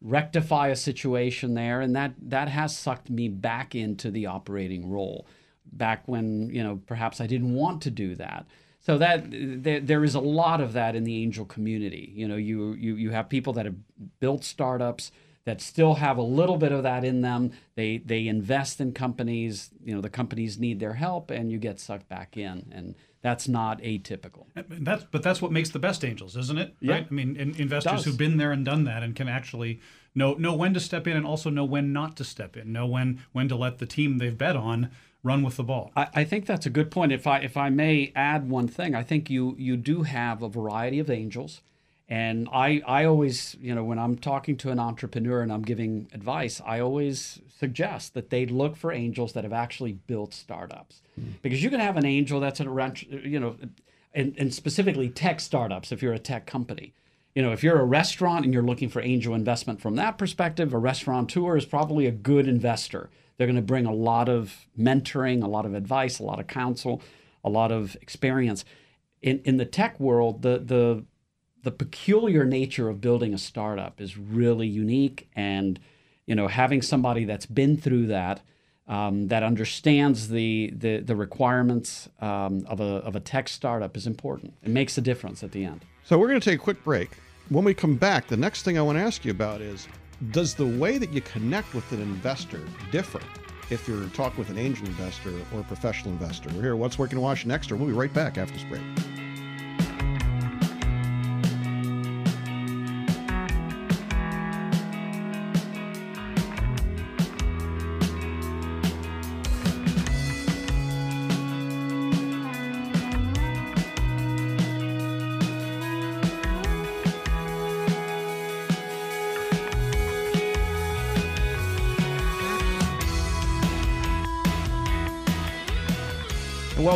rectify 0.00 0.68
a 0.68 0.76
situation 0.76 1.54
there, 1.54 1.80
and 1.80 1.94
that 1.96 2.12
that 2.22 2.48
has 2.48 2.76
sucked 2.76 3.10
me 3.10 3.28
back 3.28 3.74
into 3.74 4.10
the 4.10 4.26
operating 4.26 4.90
role, 4.90 5.26
back 5.64 6.06
when 6.06 6.50
you 6.50 6.62
know 6.62 6.80
perhaps 6.86 7.20
I 7.20 7.26
didn't 7.26 7.54
want 7.54 7.82
to 7.82 7.90
do 7.90 8.14
that. 8.16 8.46
So 8.80 8.96
that 8.98 9.26
there, 9.30 9.80
there 9.80 10.04
is 10.04 10.14
a 10.14 10.20
lot 10.20 10.60
of 10.60 10.72
that 10.74 10.94
in 10.94 11.04
the 11.04 11.22
angel 11.22 11.44
community. 11.44 12.12
You 12.14 12.28
know, 12.28 12.36
you 12.36 12.74
you 12.74 12.94
you 12.94 13.10
have 13.10 13.28
people 13.28 13.52
that 13.54 13.66
have 13.66 13.76
built 14.20 14.44
startups 14.44 15.10
that 15.48 15.62
still 15.62 15.94
have 15.94 16.18
a 16.18 16.22
little 16.22 16.58
bit 16.58 16.72
of 16.72 16.82
that 16.82 17.06
in 17.06 17.22
them. 17.22 17.52
They 17.74 17.96
they 18.04 18.28
invest 18.28 18.82
in 18.82 18.92
companies. 18.92 19.70
You 19.82 19.94
know, 19.94 20.02
the 20.02 20.10
companies 20.10 20.58
need 20.58 20.78
their 20.78 20.92
help, 20.92 21.30
and 21.30 21.50
you 21.50 21.56
get 21.56 21.80
sucked 21.80 22.06
back 22.06 22.36
in, 22.36 22.70
and 22.70 22.94
that's 23.22 23.48
not 23.48 23.80
atypical. 23.80 24.44
That's 24.54 25.04
but 25.04 25.22
that's 25.22 25.40
what 25.40 25.50
makes 25.50 25.70
the 25.70 25.78
best 25.78 26.04
angels, 26.04 26.36
isn't 26.36 26.58
it? 26.58 26.76
Yeah. 26.80 26.92
Right. 26.92 27.06
I 27.10 27.14
mean, 27.14 27.34
in, 27.34 27.54
investors 27.56 28.04
who've 28.04 28.18
been 28.18 28.36
there 28.36 28.52
and 28.52 28.62
done 28.62 28.84
that, 28.84 29.02
and 29.02 29.16
can 29.16 29.26
actually 29.26 29.80
know 30.14 30.34
know 30.34 30.52
when 30.52 30.74
to 30.74 30.80
step 30.80 31.06
in, 31.06 31.16
and 31.16 31.24
also 31.24 31.48
know 31.48 31.64
when 31.64 31.94
not 31.94 32.14
to 32.18 32.24
step 32.24 32.54
in. 32.54 32.70
Know 32.70 32.86
when 32.86 33.22
when 33.32 33.48
to 33.48 33.56
let 33.56 33.78
the 33.78 33.86
team 33.86 34.18
they've 34.18 34.36
bet 34.36 34.54
on 34.54 34.90
run 35.22 35.42
with 35.42 35.56
the 35.56 35.64
ball. 35.64 35.92
I, 35.96 36.08
I, 36.14 36.24
think 36.24 36.44
that's 36.44 36.66
a 36.66 36.70
good 36.70 36.90
point. 36.90 37.10
If 37.10 37.26
I 37.26 37.38
if 37.38 37.56
I 37.56 37.70
may 37.70 38.12
add 38.14 38.50
one 38.50 38.68
thing, 38.68 38.94
I 38.94 39.02
think 39.02 39.30
you 39.30 39.56
you 39.58 39.78
do 39.78 40.02
have 40.02 40.42
a 40.42 40.48
variety 40.50 40.98
of 40.98 41.08
angels. 41.08 41.62
And 42.08 42.48
I, 42.50 42.80
I 42.86 43.04
always, 43.04 43.54
you 43.60 43.74
know, 43.74 43.84
when 43.84 43.98
I'm 43.98 44.16
talking 44.16 44.56
to 44.58 44.70
an 44.70 44.78
entrepreneur 44.78 45.42
and 45.42 45.52
I'm 45.52 45.62
giving 45.62 46.08
advice, 46.14 46.60
I 46.64 46.80
always 46.80 47.40
suggest 47.58 48.14
that 48.14 48.30
they 48.30 48.46
look 48.46 48.76
for 48.76 48.92
angels 48.92 49.34
that 49.34 49.44
have 49.44 49.52
actually 49.52 49.92
built 49.92 50.32
startups. 50.32 51.02
Mm. 51.20 51.34
Because 51.42 51.62
you 51.62 51.68
can 51.68 51.80
have 51.80 51.98
an 51.98 52.06
angel 52.06 52.40
that's 52.40 52.60
an 52.60 52.70
rent, 52.70 53.02
you 53.02 53.38
know, 53.38 53.56
and, 54.14 54.34
and 54.38 54.54
specifically 54.54 55.10
tech 55.10 55.38
startups 55.38 55.92
if 55.92 56.02
you're 56.02 56.14
a 56.14 56.18
tech 56.18 56.46
company. 56.46 56.94
You 57.34 57.42
know, 57.42 57.52
if 57.52 57.62
you're 57.62 57.78
a 57.78 57.84
restaurant 57.84 58.46
and 58.46 58.54
you're 58.54 58.62
looking 58.62 58.88
for 58.88 59.02
angel 59.02 59.34
investment 59.34 59.80
from 59.80 59.96
that 59.96 60.16
perspective, 60.16 60.72
a 60.72 60.78
restaurateur 60.78 61.58
is 61.58 61.66
probably 61.66 62.06
a 62.06 62.10
good 62.10 62.48
investor. 62.48 63.10
They're 63.36 63.46
going 63.46 63.56
to 63.56 63.62
bring 63.62 63.84
a 63.84 63.92
lot 63.92 64.30
of 64.30 64.66
mentoring, 64.78 65.44
a 65.44 65.46
lot 65.46 65.66
of 65.66 65.74
advice, 65.74 66.18
a 66.18 66.24
lot 66.24 66.40
of 66.40 66.46
counsel, 66.46 67.02
a 67.44 67.50
lot 67.50 67.70
of 67.70 67.96
experience. 68.00 68.64
In 69.20 69.40
in 69.44 69.58
the 69.58 69.66
tech 69.66 70.00
world, 70.00 70.42
the 70.42 70.58
the 70.58 71.04
the 71.62 71.70
peculiar 71.70 72.44
nature 72.44 72.88
of 72.88 73.00
building 73.00 73.34
a 73.34 73.38
startup 73.38 74.00
is 74.00 74.16
really 74.16 74.66
unique 74.66 75.28
and 75.34 75.78
you 76.26 76.34
know 76.34 76.48
having 76.48 76.82
somebody 76.82 77.24
that's 77.24 77.46
been 77.46 77.76
through 77.76 78.06
that 78.06 78.40
um, 78.86 79.28
that 79.28 79.42
understands 79.42 80.28
the 80.28 80.72
the, 80.76 80.98
the 80.98 81.16
requirements 81.16 82.08
um, 82.20 82.64
of, 82.66 82.80
a, 82.80 82.84
of 82.84 83.16
a 83.16 83.20
tech 83.20 83.48
startup 83.48 83.96
is 83.96 84.06
important 84.06 84.54
it 84.62 84.70
makes 84.70 84.96
a 84.98 85.00
difference 85.00 85.42
at 85.42 85.52
the 85.52 85.64
end 85.64 85.84
so 86.04 86.18
we're 86.18 86.28
going 86.28 86.40
to 86.40 86.50
take 86.50 86.60
a 86.60 86.62
quick 86.62 86.82
break 86.84 87.10
when 87.48 87.64
we 87.64 87.74
come 87.74 87.96
back 87.96 88.26
the 88.28 88.36
next 88.36 88.62
thing 88.62 88.78
i 88.78 88.82
want 88.82 88.96
to 88.96 89.02
ask 89.02 89.24
you 89.24 89.30
about 89.30 89.60
is 89.60 89.88
does 90.30 90.54
the 90.54 90.66
way 90.66 90.98
that 90.98 91.12
you 91.12 91.20
connect 91.20 91.74
with 91.74 91.90
an 91.92 92.00
investor 92.00 92.60
differ 92.90 93.20
if 93.70 93.86
you're 93.86 94.06
talking 94.08 94.38
with 94.38 94.50
an 94.50 94.58
angel 94.58 94.86
investor 94.86 95.32
or 95.52 95.60
a 95.60 95.64
professional 95.64 96.12
investor. 96.12 96.48
We're 96.54 96.62
here, 96.62 96.76
What's 96.76 96.98
Working 96.98 97.18
in 97.18 97.22
Washington 97.22 97.52
Extra. 97.52 97.76
We'll 97.76 97.88
be 97.88 97.92
right 97.92 98.12
back 98.12 98.38
after 98.38 98.54
this 98.54 98.64
break. 98.64 98.82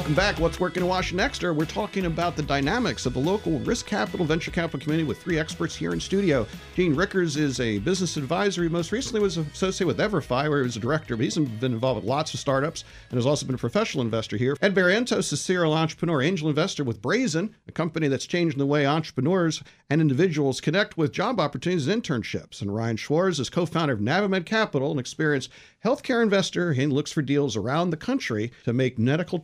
Welcome 0.02 0.16
back. 0.16 0.40
What's 0.40 0.58
working 0.58 0.82
in 0.82 0.88
Washington 0.88 1.24
Extra? 1.24 1.52
We're 1.54 1.64
talking 1.64 2.06
about 2.06 2.34
the 2.34 2.42
dynamics 2.42 3.06
of 3.06 3.12
the 3.12 3.20
local 3.20 3.60
risk 3.60 3.86
capital, 3.86 4.26
venture 4.26 4.50
capital 4.50 4.80
community 4.80 5.06
with 5.06 5.22
three 5.22 5.38
experts 5.38 5.76
here 5.76 5.92
in 5.92 6.00
studio. 6.00 6.44
Gene 6.74 6.96
Riechers 6.96 7.36
is 7.36 7.60
a 7.60 7.78
business 7.78 8.16
advisor. 8.16 8.64
He 8.64 8.68
most 8.68 8.90
recently 8.90 9.20
was 9.20 9.36
associated 9.36 9.86
with 9.86 9.98
Everfi, 9.98 10.48
where 10.48 10.58
he 10.58 10.64
was 10.64 10.76
a 10.76 10.80
director, 10.80 11.16
but 11.16 11.22
he's 11.22 11.38
been 11.38 11.72
involved 11.72 12.00
with 12.00 12.10
lots 12.10 12.34
of 12.34 12.40
startups 12.40 12.82
and 13.10 13.16
has 13.16 13.26
also 13.26 13.46
been 13.46 13.54
a 13.54 13.58
professional 13.58 14.02
investor 14.02 14.36
here. 14.36 14.56
Ed 14.60 14.74
Barrientos 14.74 15.32
is 15.32 15.40
serial 15.40 15.72
entrepreneur, 15.72 16.20
angel 16.20 16.48
investor 16.48 16.82
with 16.82 17.00
Brazen, 17.00 17.54
a 17.68 17.72
company 17.72 18.08
that's 18.08 18.26
changing 18.26 18.58
the 18.58 18.66
way 18.66 18.84
entrepreneurs 18.84 19.62
and 19.88 20.00
individuals 20.00 20.60
connect 20.60 20.96
with 20.98 21.12
job 21.12 21.38
opportunities 21.38 21.86
and 21.86 22.02
internships. 22.02 22.60
And 22.60 22.74
Ryan 22.74 22.96
Schwartz 22.96 23.38
is 23.38 23.48
co-founder 23.48 23.94
of 23.94 24.00
Navimed 24.00 24.46
Capital, 24.46 24.90
an 24.90 24.98
experienced 24.98 25.50
healthcare 25.84 26.24
investor 26.24 26.72
and 26.72 26.92
looks 26.92 27.12
for 27.12 27.22
deals 27.22 27.56
around 27.56 27.90
the 27.90 27.96
country 27.96 28.50
to 28.64 28.72
make 28.72 28.98
medical 28.98 29.38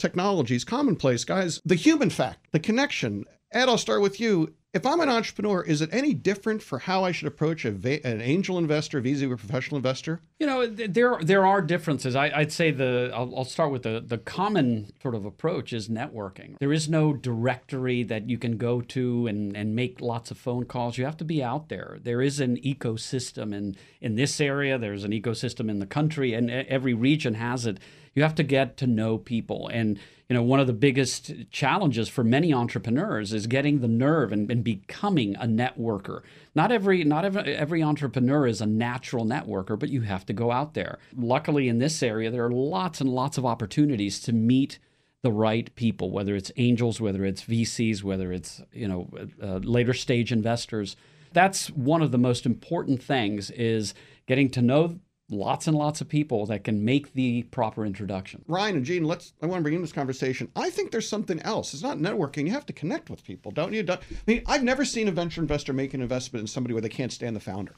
technologies 0.49 0.65
commonplace. 0.65 1.25
Guys, 1.25 1.61
the 1.65 1.75
human 1.75 2.11
fact, 2.11 2.49
the 2.53 2.61
connection. 2.61 3.25
Ed, 3.53 3.69
I'll 3.69 3.79
start 3.79 4.03
with 4.03 4.21
you. 4.21 4.55
If 4.75 4.85
I'm 4.85 5.01
an 5.01 5.09
entrepreneur, 5.09 5.63
is 5.63 5.81
it 5.81 5.89
any 5.93 6.13
different 6.13 6.63
for 6.63 6.79
how 6.79 7.03
I 7.03 7.11
should 7.11 7.27
approach 7.27 7.65
a 7.65 7.71
va- 7.71 8.07
an 8.07 8.21
angel 8.21 8.59
investor 8.59 9.01
vis-a-vis 9.01 9.33
a 9.33 9.37
professional 9.37 9.79
investor? 9.79 10.21
You 10.39 10.47
know, 10.47 10.67
there 10.67 11.19
there 11.23 11.47
are 11.47 11.63
differences. 11.63 12.15
I, 12.15 12.39
would 12.39 12.53
say 12.53 12.71
the 12.71 13.11
I'll, 13.15 13.33
I'll, 13.35 13.45
start 13.47 13.73
with 13.73 13.83
the 13.83 14.05
the 14.07 14.19
common 14.19 14.93
sort 15.01 15.15
of 15.15 15.25
approach 15.25 15.73
is 15.73 15.89
networking. 15.89 16.57
There 16.61 16.73
is 16.73 16.87
no 16.87 17.15
directory 17.15 18.03
that 18.05 18.29
you 18.29 18.37
can 18.37 18.59
go 18.59 18.83
to 18.83 19.27
and 19.27 19.57
and 19.57 19.75
make 19.75 20.03
lots 20.03 20.31
of 20.31 20.37
phone 20.37 20.67
calls. 20.67 20.99
You 20.99 21.07
have 21.07 21.17
to 21.17 21.25
be 21.25 21.43
out 21.43 21.71
there. 21.71 21.99
There 22.03 22.21
is 22.21 22.39
an 22.39 22.59
ecosystem 22.59 23.55
in 23.55 23.75
in 24.03 24.17
this 24.17 24.39
area. 24.39 24.79
There's 24.79 25.05
an 25.05 25.13
ecosystem 25.13 25.71
in 25.71 25.79
the 25.79 25.87
country, 25.87 26.35
and 26.35 26.51
every 26.51 26.93
region 26.93 27.35
has 27.35 27.65
it. 27.65 27.79
You 28.15 28.23
have 28.23 28.35
to 28.37 28.43
get 28.43 28.77
to 28.79 28.87
know 28.87 29.19
people 29.19 29.69
and 29.69 29.99
you 30.29 30.35
know, 30.35 30.43
one 30.43 30.61
of 30.61 30.67
the 30.67 30.75
biggest 30.75 31.33
challenges 31.51 32.09
for 32.09 32.23
many 32.23 32.53
entrepreneurs 32.53 33.33
is 33.33 33.47
getting 33.47 33.81
the 33.81 33.89
nerve 33.89 34.31
and, 34.31 34.51
and 34.51 34.63
becoming 34.63 35.35
a 35.37 35.47
networker. 35.47 36.21
Not 36.55 36.71
every 36.71 37.03
not 37.03 37.25
every, 37.25 37.55
every 37.55 37.83
entrepreneur 37.83 38.47
is 38.47 38.61
a 38.61 38.67
natural 38.67 39.25
networker, 39.25 39.79
but 39.79 39.89
you 39.89 40.03
have 40.03 40.27
to 40.27 40.35
go 40.35 40.53
out 40.53 40.75
there. 40.75 40.99
Luckily, 41.17 41.69
in 41.69 41.79
this 41.79 42.03
area, 42.03 42.31
there 42.31 42.45
are 42.45 42.51
lots 42.51 43.01
and 43.01 43.09
lots 43.09 43.39
of 43.39 43.47
opportunities 43.47 44.21
to 44.21 44.35
meet 44.35 44.79
the 45.23 45.33
right 45.33 45.75
people, 45.77 46.11
whether 46.11 46.37
it's 46.37 46.53
angels, 46.59 47.01
whether 47.01 47.25
it's 47.25 47.45
VCs, 47.45 48.03
whether 48.03 48.31
it's 48.31 48.61
you 48.71 48.87
know 48.87 49.09
uh, 49.43 49.59
later 49.59 49.95
stage 49.95 50.31
investors. 50.31 50.95
That's 51.33 51.69
one 51.71 52.03
of 52.03 52.13
the 52.13 52.19
most 52.19 52.45
important 52.45 53.03
things 53.03 53.51
is 53.51 53.95
getting 54.27 54.51
to 54.51 54.61
know 54.61 54.99
lots 55.31 55.67
and 55.67 55.77
lots 55.77 56.01
of 56.01 56.09
people 56.09 56.47
that 56.47 56.65
can 56.65 56.85
make 56.85 57.13
the 57.13 57.43
proper 57.45 57.85
introduction. 57.85 58.45
Ryan 58.49 58.77
and 58.77 58.85
Gene, 58.85 59.05
let's 59.05 59.35
I 59.43 59.47
want 59.47 59.61
to 59.61 59.63
bring 59.63 59.75
in 59.75 59.83
this 59.83 59.93
conversation. 59.93 60.51
I 60.57 60.71
think 60.71 60.91
there's 60.91 61.09
something 61.09 61.41
else. 61.41 61.75
It's 61.75 61.83
not 61.83 61.99
networking. 61.99 62.47
You 62.47 62.53
have 62.53 62.67
to 62.67 62.73
connect 62.73 63.11
with 63.11 63.25
people, 63.25 63.51
don't 63.51 63.73
you? 63.73 63.85
I 63.89 63.99
mean, 64.27 64.43
I've 64.47 64.63
never 64.63 64.85
seen 64.85 65.09
a 65.09 65.13
venture 65.13 65.41
investor 65.41 65.73
make 65.73 65.95
an 65.95 66.01
investment 66.01 66.43
in 66.43 66.47
somebody 66.47 66.73
where 66.75 66.83
they 66.83 66.89
can't 66.89 67.13
stand 67.13 67.37
the 67.37 67.41
founder. 67.41 67.75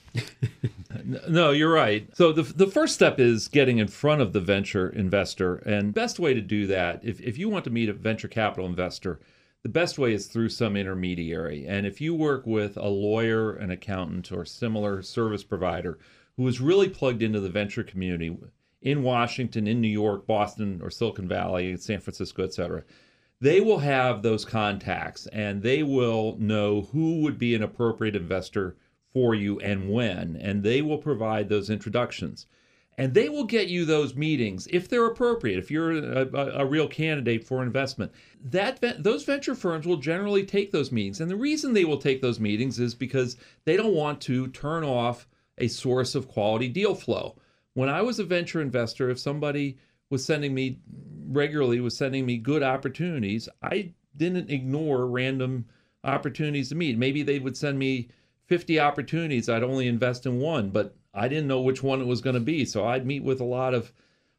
no, 1.28 1.50
you're 1.50 1.72
right. 1.72 2.08
So 2.16 2.32
the, 2.32 2.42
the 2.42 2.66
first 2.66 2.94
step 2.94 3.18
is 3.18 3.48
getting 3.48 3.78
in 3.78 3.88
front 3.88 4.22
of 4.22 4.32
the 4.32 4.40
venture 4.40 4.88
investor. 4.88 5.56
And 5.56 5.92
best 5.92 6.18
way 6.18 6.34
to 6.34 6.40
do 6.40 6.66
that, 6.68 7.00
if, 7.04 7.20
if 7.20 7.38
you 7.38 7.48
want 7.48 7.64
to 7.64 7.70
meet 7.70 7.88
a 7.88 7.92
venture 7.92 8.28
capital 8.28 8.66
investor, 8.66 9.20
the 9.62 9.68
best 9.68 9.98
way 9.98 10.14
is 10.14 10.26
through 10.26 10.48
some 10.48 10.76
intermediary. 10.76 11.66
And 11.66 11.86
if 11.86 12.00
you 12.00 12.14
work 12.14 12.46
with 12.46 12.76
a 12.76 12.88
lawyer, 12.88 13.52
an 13.52 13.70
accountant, 13.70 14.32
or 14.32 14.44
similar 14.44 15.02
service 15.02 15.44
provider 15.44 15.98
who 16.36 16.46
is 16.48 16.60
really 16.60 16.88
plugged 16.88 17.22
into 17.22 17.40
the 17.40 17.50
venture 17.50 17.82
community 17.82 18.36
in 18.82 19.02
Washington, 19.02 19.66
in 19.66 19.80
New 19.80 19.88
York, 19.88 20.26
Boston, 20.26 20.80
or 20.82 20.90
Silicon 20.90 21.28
Valley, 21.28 21.76
San 21.76 22.00
Francisco, 22.00 22.44
et 22.44 22.54
cetera, 22.54 22.82
they 23.40 23.60
will 23.60 23.78
have 23.78 24.22
those 24.22 24.44
contacts 24.44 25.26
and 25.28 25.62
they 25.62 25.82
will 25.82 26.36
know 26.38 26.82
who 26.92 27.20
would 27.20 27.38
be 27.38 27.54
an 27.54 27.62
appropriate 27.62 28.16
investor 28.16 28.76
for 29.12 29.34
you 29.34 29.58
and 29.60 29.90
when, 29.90 30.36
and 30.36 30.62
they 30.62 30.82
will 30.82 30.98
provide 30.98 31.48
those 31.48 31.70
introductions. 31.70 32.46
And 32.98 33.14
they 33.14 33.30
will 33.30 33.44
get 33.44 33.68
you 33.68 33.84
those 33.84 34.14
meetings 34.14 34.68
if 34.70 34.88
they're 34.88 35.06
appropriate. 35.06 35.58
If 35.58 35.70
you're 35.70 35.92
a, 35.92 36.28
a, 36.34 36.46
a 36.60 36.66
real 36.66 36.86
candidate 36.86 37.46
for 37.46 37.62
investment, 37.62 38.12
that 38.44 38.80
those 39.02 39.24
venture 39.24 39.54
firms 39.54 39.86
will 39.86 39.96
generally 39.96 40.44
take 40.44 40.70
those 40.70 40.92
meetings. 40.92 41.20
And 41.20 41.30
the 41.30 41.36
reason 41.36 41.72
they 41.72 41.86
will 41.86 41.98
take 41.98 42.20
those 42.20 42.38
meetings 42.38 42.78
is 42.78 42.94
because 42.94 43.36
they 43.64 43.76
don't 43.76 43.94
want 43.94 44.20
to 44.22 44.48
turn 44.48 44.84
off 44.84 45.26
a 45.60 45.68
source 45.68 46.14
of 46.14 46.28
quality 46.28 46.68
deal 46.68 46.94
flow. 46.94 47.36
When 47.74 47.88
I 47.88 48.02
was 48.02 48.18
a 48.18 48.24
venture 48.24 48.60
investor, 48.60 49.10
if 49.10 49.18
somebody 49.18 49.78
was 50.10 50.24
sending 50.24 50.54
me 50.54 50.80
regularly 51.28 51.80
was 51.80 51.96
sending 51.96 52.26
me 52.26 52.36
good 52.36 52.62
opportunities, 52.62 53.48
I 53.62 53.92
didn't 54.16 54.50
ignore 54.50 55.06
random 55.06 55.66
opportunities 56.02 56.70
to 56.70 56.74
meet. 56.74 56.98
Maybe 56.98 57.22
they 57.22 57.38
would 57.38 57.56
send 57.56 57.78
me 57.78 58.08
50 58.46 58.80
opportunities, 58.80 59.48
I'd 59.48 59.62
only 59.62 59.86
invest 59.86 60.26
in 60.26 60.40
one, 60.40 60.70
but 60.70 60.96
I 61.14 61.28
didn't 61.28 61.46
know 61.46 61.60
which 61.60 61.84
one 61.84 62.00
it 62.00 62.06
was 62.06 62.20
going 62.20 62.34
to 62.34 62.40
be. 62.40 62.64
So 62.64 62.84
I'd 62.84 63.06
meet 63.06 63.22
with 63.22 63.40
a 63.40 63.44
lot 63.44 63.74
of 63.74 63.92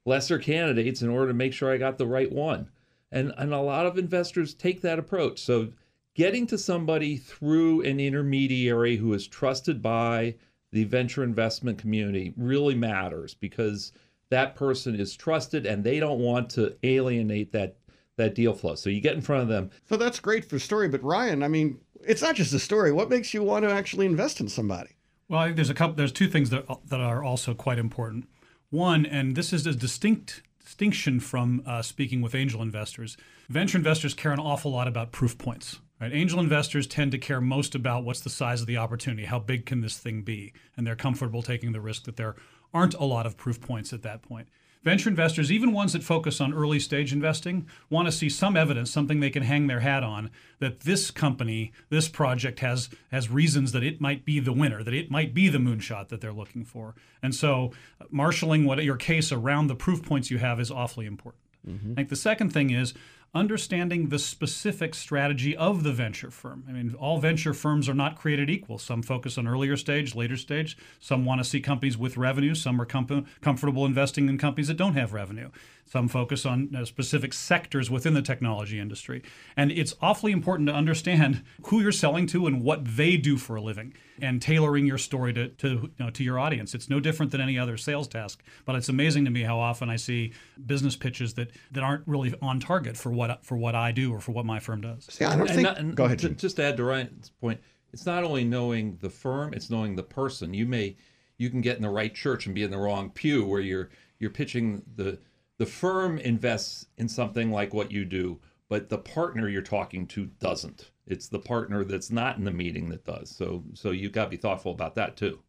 lesser 0.05 0.37
candidates 0.37 1.01
in 1.01 1.09
order 1.09 1.27
to 1.27 1.33
make 1.33 1.53
sure 1.53 1.71
I 1.71 1.77
got 1.77 1.97
the 1.97 2.05
right 2.05 2.31
one. 2.31 2.69
And 3.11 3.33
and 3.37 3.53
a 3.53 3.61
lot 3.61 3.85
of 3.85 3.97
investors 3.97 4.53
take 4.53 4.81
that 4.81 4.99
approach. 4.99 5.39
So 5.39 5.71
getting 6.13 6.45
to 6.47 6.57
somebody 6.57 7.17
through 7.17 7.83
an 7.83 7.99
intermediary 7.99 8.97
who 8.97 9.13
is 9.13 9.27
trusted 9.27 9.81
by 9.81 10.35
the 10.71 10.83
venture 10.85 11.23
investment 11.23 11.77
community 11.77 12.33
really 12.37 12.75
matters 12.75 13.33
because 13.33 13.91
that 14.29 14.55
person 14.55 14.99
is 14.99 15.15
trusted 15.15 15.65
and 15.65 15.83
they 15.83 15.99
don't 15.99 16.19
want 16.19 16.49
to 16.51 16.75
alienate 16.83 17.51
that 17.51 17.75
that 18.17 18.35
deal 18.35 18.53
flow. 18.53 18.75
So 18.75 18.89
you 18.89 19.01
get 19.01 19.15
in 19.15 19.21
front 19.21 19.43
of 19.43 19.47
them. 19.47 19.71
So 19.87 19.97
that's 19.97 20.19
great 20.19 20.45
for 20.45 20.59
story, 20.59 20.87
but 20.87 21.01
Ryan, 21.03 21.41
I 21.43 21.47
mean, 21.47 21.79
it's 22.05 22.21
not 22.21 22.35
just 22.35 22.53
a 22.53 22.59
story. 22.59 22.91
What 22.91 23.09
makes 23.09 23.33
you 23.33 23.41
want 23.41 23.63
to 23.63 23.71
actually 23.71 24.05
invest 24.05 24.39
in 24.39 24.47
somebody? 24.47 24.91
Well, 25.27 25.53
there's 25.53 25.69
a 25.69 25.73
couple. 25.73 25.95
There's 25.95 26.11
two 26.11 26.27
things 26.27 26.49
that 26.49 26.65
that 26.87 26.99
are 26.99 27.23
also 27.23 27.53
quite 27.53 27.79
important. 27.79 28.27
One, 28.69 29.05
and 29.05 29.35
this 29.35 29.53
is 29.53 29.65
a 29.65 29.73
distinct 29.73 30.43
distinction 30.63 31.19
from 31.19 31.63
uh, 31.65 31.81
speaking 31.81 32.21
with 32.21 32.35
angel 32.35 32.61
investors. 32.61 33.17
Venture 33.49 33.77
investors 33.77 34.13
care 34.13 34.31
an 34.31 34.39
awful 34.39 34.71
lot 34.71 34.87
about 34.87 35.11
proof 35.11 35.37
points. 35.37 35.79
Right? 36.01 36.13
Angel 36.13 36.39
investors 36.39 36.87
tend 36.87 37.11
to 37.11 37.19
care 37.19 37.39
most 37.39 37.75
about 37.75 38.03
what's 38.03 38.21
the 38.21 38.29
size 38.31 38.59
of 38.59 38.67
the 38.67 38.77
opportunity, 38.77 39.25
how 39.25 39.37
big 39.37 39.67
can 39.67 39.81
this 39.81 39.99
thing 39.99 40.23
be, 40.23 40.51
and 40.75 40.85
they're 40.85 40.95
comfortable 40.95 41.43
taking 41.43 41.73
the 41.73 41.79
risk 41.79 42.05
that 42.05 42.17
there 42.17 42.35
aren't 42.73 42.95
a 42.95 43.05
lot 43.05 43.27
of 43.27 43.37
proof 43.37 43.61
points 43.61 43.93
at 43.93 44.01
that 44.01 44.23
point. 44.23 44.47
Venture 44.83 45.09
investors, 45.09 45.51
even 45.51 45.73
ones 45.73 45.93
that 45.93 46.01
focus 46.01 46.41
on 46.41 46.55
early 46.55 46.79
stage 46.79 47.13
investing, 47.13 47.67
want 47.91 48.07
to 48.07 48.11
see 48.11 48.29
some 48.29 48.57
evidence, 48.57 48.89
something 48.89 49.19
they 49.19 49.29
can 49.29 49.43
hang 49.43 49.67
their 49.67 49.81
hat 49.81 50.03
on, 50.03 50.31
that 50.57 50.79
this 50.79 51.11
company, 51.11 51.71
this 51.89 52.09
project 52.09 52.61
has 52.61 52.89
has 53.11 53.29
reasons 53.29 53.73
that 53.73 53.83
it 53.83 54.01
might 54.01 54.25
be 54.25 54.39
the 54.39 54.51
winner, 54.51 54.81
that 54.81 54.95
it 54.95 55.11
might 55.11 55.35
be 55.35 55.49
the 55.49 55.59
moonshot 55.59 56.07
that 56.07 56.19
they're 56.19 56.33
looking 56.33 56.65
for. 56.65 56.95
And 57.21 57.35
so, 57.35 57.73
marshaling 58.09 58.65
what 58.65 58.83
your 58.83 58.95
case 58.95 59.31
around 59.31 59.67
the 59.67 59.75
proof 59.75 60.03
points 60.03 60.31
you 60.31 60.39
have 60.39 60.59
is 60.59 60.71
awfully 60.71 61.05
important. 61.05 61.43
Mm-hmm. 61.67 61.91
I 61.91 61.95
think 61.95 62.09
the 62.09 62.15
second 62.15 62.51
thing 62.51 62.71
is 62.71 62.95
understanding 63.33 64.09
the 64.09 64.19
specific 64.19 64.93
strategy 64.93 65.55
of 65.55 65.83
the 65.83 65.91
venture 65.93 66.29
firm. 66.29 66.65
I 66.67 66.73
mean, 66.73 66.93
all 66.95 67.17
venture 67.17 67.53
firms 67.53 67.87
are 67.87 67.93
not 67.93 68.17
created 68.17 68.49
equal. 68.49 68.77
Some 68.77 69.01
focus 69.01 69.37
on 69.37 69.47
earlier 69.47 69.77
stage, 69.77 70.15
later 70.15 70.35
stage. 70.35 70.77
Some 70.99 71.23
want 71.23 71.39
to 71.39 71.45
see 71.45 71.61
companies 71.61 71.97
with 71.97 72.17
revenue. 72.17 72.53
Some 72.53 72.81
are 72.81 72.85
com- 72.85 73.25
comfortable 73.39 73.85
investing 73.85 74.27
in 74.27 74.37
companies 74.37 74.67
that 74.67 74.75
don't 74.75 74.95
have 74.95 75.13
revenue. 75.13 75.49
Some 75.85 76.09
focus 76.09 76.45
on 76.45 76.75
uh, 76.75 76.83
specific 76.83 77.31
sectors 77.31 77.89
within 77.89 78.13
the 78.13 78.21
technology 78.21 78.79
industry. 78.79 79.23
And 79.55 79.71
it's 79.71 79.95
awfully 80.01 80.33
important 80.33 80.67
to 80.67 80.75
understand 80.75 81.43
who 81.67 81.79
you're 81.79 81.93
selling 81.93 82.27
to 82.27 82.47
and 82.47 82.61
what 82.61 82.97
they 82.97 83.15
do 83.15 83.37
for 83.37 83.55
a 83.55 83.61
living 83.61 83.93
and 84.21 84.41
tailoring 84.41 84.85
your 84.85 84.97
story 84.97 85.33
to, 85.33 85.49
to, 85.49 85.67
you 85.67 85.91
know, 85.99 86.09
to 86.11 86.23
your 86.23 86.39
audience. 86.39 86.73
It's 86.73 86.89
no 86.89 86.99
different 86.99 87.31
than 87.31 87.41
any 87.41 87.57
other 87.57 87.77
sales 87.77 88.07
task. 88.07 88.43
But 88.65 88.75
it's 88.75 88.89
amazing 88.89 89.25
to 89.25 89.31
me 89.31 89.41
how 89.41 89.59
often 89.59 89.89
I 89.89 89.95
see 89.95 90.33
business 90.65 90.95
pitches 90.95 91.33
that, 91.35 91.51
that 91.71 91.83
aren't 91.83 92.07
really 92.07 92.33
on 92.41 92.59
target 92.59 92.97
for 92.97 93.11
what 93.11 93.43
for 93.45 93.57
what 93.57 93.75
I 93.75 93.91
do 93.91 94.13
or 94.13 94.19
for 94.19 94.31
what 94.31 94.45
my 94.45 94.59
firm 94.59 94.81
does. 94.81 95.07
See, 95.09 95.25
I 95.25 95.35
don't 95.35 95.47
and 95.47 95.49
think. 95.49 95.63
Not, 95.63 95.77
and 95.77 95.95
go 95.95 96.05
ahead. 96.05 96.19
Just, 96.19 96.37
just 96.37 96.55
to 96.57 96.63
add 96.63 96.77
to 96.77 96.83
Ryan's 96.83 97.31
point, 97.41 97.59
it's 97.93 98.05
not 98.05 98.23
only 98.23 98.43
knowing 98.43 98.97
the 99.01 99.09
firm; 99.09 99.53
it's 99.53 99.69
knowing 99.69 99.95
the 99.95 100.03
person. 100.03 100.53
You 100.53 100.65
may 100.65 100.95
you 101.37 101.49
can 101.49 101.61
get 101.61 101.75
in 101.75 101.81
the 101.81 101.89
right 101.89 102.13
church 102.13 102.45
and 102.45 102.53
be 102.53 102.63
in 102.63 102.69
the 102.69 102.77
wrong 102.77 103.09
pew 103.09 103.45
where 103.45 103.61
you're 103.61 103.89
you're 104.19 104.29
pitching 104.29 104.83
the 104.95 105.19
the 105.57 105.65
firm 105.65 106.17
invests 106.19 106.85
in 106.97 107.07
something 107.07 107.51
like 107.51 107.73
what 107.73 107.91
you 107.91 108.05
do, 108.05 108.39
but 108.69 108.89
the 108.89 108.97
partner 108.97 109.49
you're 109.49 109.61
talking 109.61 110.07
to 110.07 110.25
doesn't. 110.25 110.90
It's 111.07 111.27
the 111.27 111.39
partner 111.39 111.83
that's 111.83 112.11
not 112.11 112.37
in 112.37 112.45
the 112.45 112.51
meeting 112.51 112.89
that 112.89 113.05
does. 113.05 113.29
So 113.29 113.63
so 113.73 113.91
you've 113.91 114.11
got 114.11 114.25
to 114.25 114.29
be 114.29 114.37
thoughtful 114.37 114.71
about 114.71 114.95
that 114.95 115.17
too. 115.17 115.39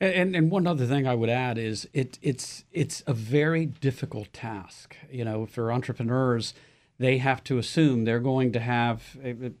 And, 0.00 0.34
and 0.34 0.50
one 0.50 0.66
other 0.66 0.86
thing 0.86 1.06
I 1.06 1.14
would 1.14 1.28
add 1.28 1.58
is 1.58 1.88
it, 1.92 2.18
it's 2.22 2.64
it's 2.72 3.02
a 3.06 3.12
very 3.12 3.66
difficult 3.66 4.32
task. 4.32 4.96
You 5.10 5.24
know, 5.24 5.46
for 5.46 5.70
entrepreneurs, 5.70 6.54
they 6.98 7.18
have 7.18 7.44
to 7.44 7.58
assume 7.58 8.04
they're 8.04 8.20
going 8.20 8.52
to 8.52 8.60
have 8.60 9.16
a, 9.22 9.52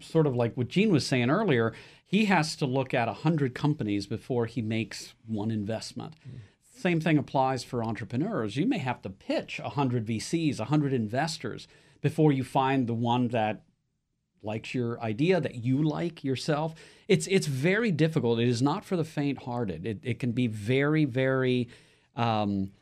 sort 0.00 0.26
of 0.26 0.36
like 0.36 0.56
what 0.56 0.68
Gene 0.68 0.92
was 0.92 1.06
saying 1.06 1.30
earlier. 1.30 1.72
He 2.04 2.26
has 2.26 2.56
to 2.56 2.66
look 2.66 2.92
at 2.92 3.08
a 3.08 3.12
hundred 3.12 3.54
companies 3.54 4.06
before 4.06 4.46
he 4.46 4.60
makes 4.60 5.14
one 5.26 5.50
investment. 5.50 6.14
Mm-hmm. 6.26 6.36
Same 6.78 7.00
thing 7.00 7.18
applies 7.18 7.62
for 7.62 7.84
entrepreneurs. 7.84 8.56
You 8.56 8.66
may 8.66 8.78
have 8.78 9.02
to 9.02 9.10
pitch 9.10 9.60
a 9.62 9.70
hundred 9.70 10.06
VCs, 10.06 10.60
a 10.60 10.66
hundred 10.66 10.92
investors 10.92 11.68
before 12.00 12.32
you 12.32 12.42
find 12.42 12.86
the 12.86 12.94
one 12.94 13.28
that 13.28 13.62
likes 14.42 14.74
your 14.74 15.00
idea 15.00 15.40
that 15.40 15.56
you 15.56 15.82
like 15.82 16.24
yourself. 16.24 16.74
It's 17.08 17.26
it's 17.26 17.46
very 17.46 17.90
difficult. 17.90 18.40
It 18.40 18.48
is 18.48 18.62
not 18.62 18.84
for 18.84 18.96
the 18.96 19.04
faint-hearted. 19.04 19.86
It 19.86 20.00
it 20.02 20.18
can 20.18 20.32
be 20.32 20.46
very 20.46 21.04
very 21.04 21.68
um, 22.16 22.72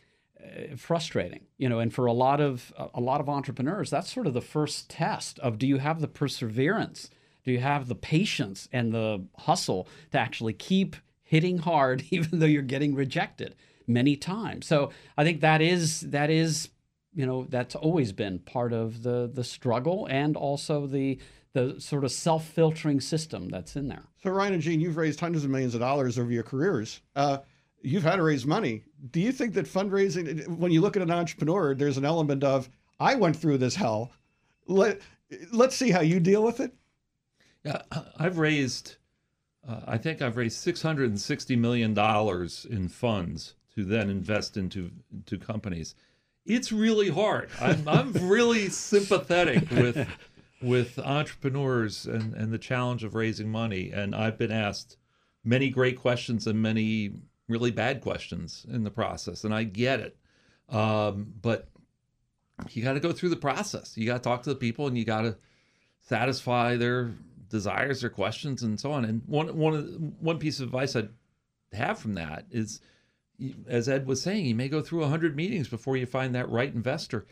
uh, 0.43 0.77
frustrating, 0.77 1.47
you 1.57 1.69
know. 1.69 1.79
And 1.79 1.93
for 1.93 2.07
a 2.07 2.13
lot 2.13 2.41
of 2.41 2.73
a 2.95 3.01
lot 3.01 3.21
of 3.21 3.29
entrepreneurs, 3.29 3.91
that's 3.91 4.13
sort 4.13 4.27
of 4.27 4.35
the 4.35 4.41
first 4.41 4.89
test 4.89 5.39
of 5.41 5.59
do 5.59 5.67
you 5.67 5.79
have 5.79 6.01
the 6.01 6.09
perseverance, 6.09 7.11
do 7.45 7.53
you 7.53 7.61
have 7.61 7.89
the 7.89 7.95
patience 7.95 8.69
and 8.73 8.93
the 8.93 9.25
hustle 9.39 9.89
to 10.13 10.19
actually 10.19 10.53
keep 10.53 10.97
hitting 11.29 11.59
hard 11.59 12.05
even 12.11 12.39
though 12.39 12.47
you're 12.47 12.63
getting 12.63 12.95
rejected 12.95 13.55
many 13.87 14.17
times. 14.17 14.67
So 14.67 14.91
I 15.17 15.25
think 15.25 15.41
that 15.41 15.63
is 15.63 16.01
that 16.01 16.31
is 16.31 16.69
you 17.15 17.27
know 17.27 17.47
that's 17.49 17.75
always 17.75 18.13
been 18.13 18.39
part 18.41 18.73
of 18.73 19.03
the 19.03 19.31
the 19.33 19.45
struggle 19.45 20.07
and 20.11 20.37
also 20.37 20.87
the 20.87 21.19
the 21.53 21.81
sort 21.81 22.05
of 22.05 22.13
self-filtering 22.13 23.01
system 23.01 23.49
that's 23.49 23.77
in 23.77 23.89
there. 23.89 24.05
So 24.23 24.31
Ryan 24.31 24.55
and 24.55 24.63
Gene, 24.63 24.81
you've 24.81 24.97
raised 24.97 25.21
hundreds 25.21 25.45
of 25.45 25.51
millions 25.51 25.75
of 25.75 25.81
dollars 25.81 26.19
over 26.19 26.31
your 26.31 26.43
careers. 26.43 27.01
Uh, 27.17 27.39
you've 27.83 28.03
had 28.03 28.17
to 28.17 28.23
raise 28.23 28.47
money. 28.47 28.85
Do 29.11 29.21
you 29.21 29.33
think 29.33 29.55
that 29.55 29.67
fundraising, 29.67 30.47
when 30.59 30.73
you 30.73 30.81
look 30.81 30.97
at 30.97 31.03
an 31.03 31.11
entrepreneur, 31.11 31.75
there's 31.75 31.97
an 31.97 32.05
element 32.05 32.45
of 32.45 32.69
I 33.01 33.15
went 33.15 33.37
through 33.37 33.59
this 33.59 33.77
hell. 33.77 34.11
Let 34.67 35.01
let's 35.53 35.77
see 35.77 35.91
how 35.91 36.01
you 36.01 36.21
deal 36.21 36.43
with 36.43 36.61
it. 36.61 36.73
Yeah, 37.65 37.83
I've 38.19 38.39
raised. 38.39 38.97
Uh, 39.67 39.81
I 39.87 39.99
think 39.99 40.23
I've 40.23 40.37
raised 40.37 40.59
six 40.59 40.83
hundred 40.83 41.11
and 41.11 41.21
sixty 41.21 41.57
million 41.57 41.95
dollars 41.95 42.67
in 42.69 42.89
funds 42.89 43.55
to 43.75 43.85
then 43.85 44.11
invest 44.11 44.57
into 44.57 44.91
into 45.13 45.39
companies. 45.39 45.95
It's 46.45 46.73
really 46.73 47.11
hard. 47.11 47.51
I'm, 47.61 47.87
I'm 47.87 48.13
really 48.13 48.71
sympathetic 48.71 49.71
with 49.71 50.09
with 50.61 50.99
entrepreneurs 50.99 52.07
and, 52.07 52.35
and 52.35 52.53
the 52.53 52.59
challenge 52.59 53.05
of 53.05 53.15
raising 53.15 53.51
money. 53.51 53.91
And 53.93 54.15
I've 54.15 54.39
been 54.39 54.53
asked 54.53 54.97
many 55.45 55.71
great 55.71 55.99
questions 55.99 56.47
and 56.47 56.61
many 56.61 57.13
really 57.49 57.71
bad 57.71 58.01
questions 58.01 58.67
in 58.71 58.85
the 58.85 58.91
process. 58.91 59.45
And 59.45 59.55
I 59.55 59.65
get 59.65 60.01
it. 60.01 60.17
Um, 60.69 61.33
but 61.41 61.69
you 62.71 62.83
got 62.83 62.95
to 62.95 63.01
go 63.01 63.13
through 63.13 63.31
the 63.31 63.37
process. 63.37 63.97
You 63.97 64.07
got 64.07 64.23
to 64.23 64.29
talk 64.29 64.43
to 64.43 64.51
the 64.51 64.57
people 64.57 64.87
and 64.87 64.99
you 64.99 65.05
got 65.05 65.23
to 65.23 65.37
satisfy 66.01 66.77
their 66.77 67.13
desires, 67.49 68.01
their 68.01 68.11
questions, 68.11 68.63
and 68.63 68.79
so 68.79 68.93
on. 68.93 69.05
And 69.05 69.23
one, 69.27 69.57
one, 69.57 70.15
one 70.21 70.39
piece 70.39 70.61
of 70.61 70.67
advice 70.67 70.97
I'd 70.97 71.11
have 71.73 71.99
from 71.99 72.15
that 72.15 72.47
is, 72.51 72.81
as 73.69 73.89
Ed 73.89 74.07
was 74.07 74.21
saying, 74.21 74.45
you 74.45 74.55
may 74.55 74.69
go 74.69 74.83
through 74.83 75.01
100 75.01 75.37
meetings 75.37 75.69
before 75.69 75.97
you 75.97 76.07
find 76.07 76.35
that 76.35 76.51
right 76.51 76.73
investor 76.73 77.27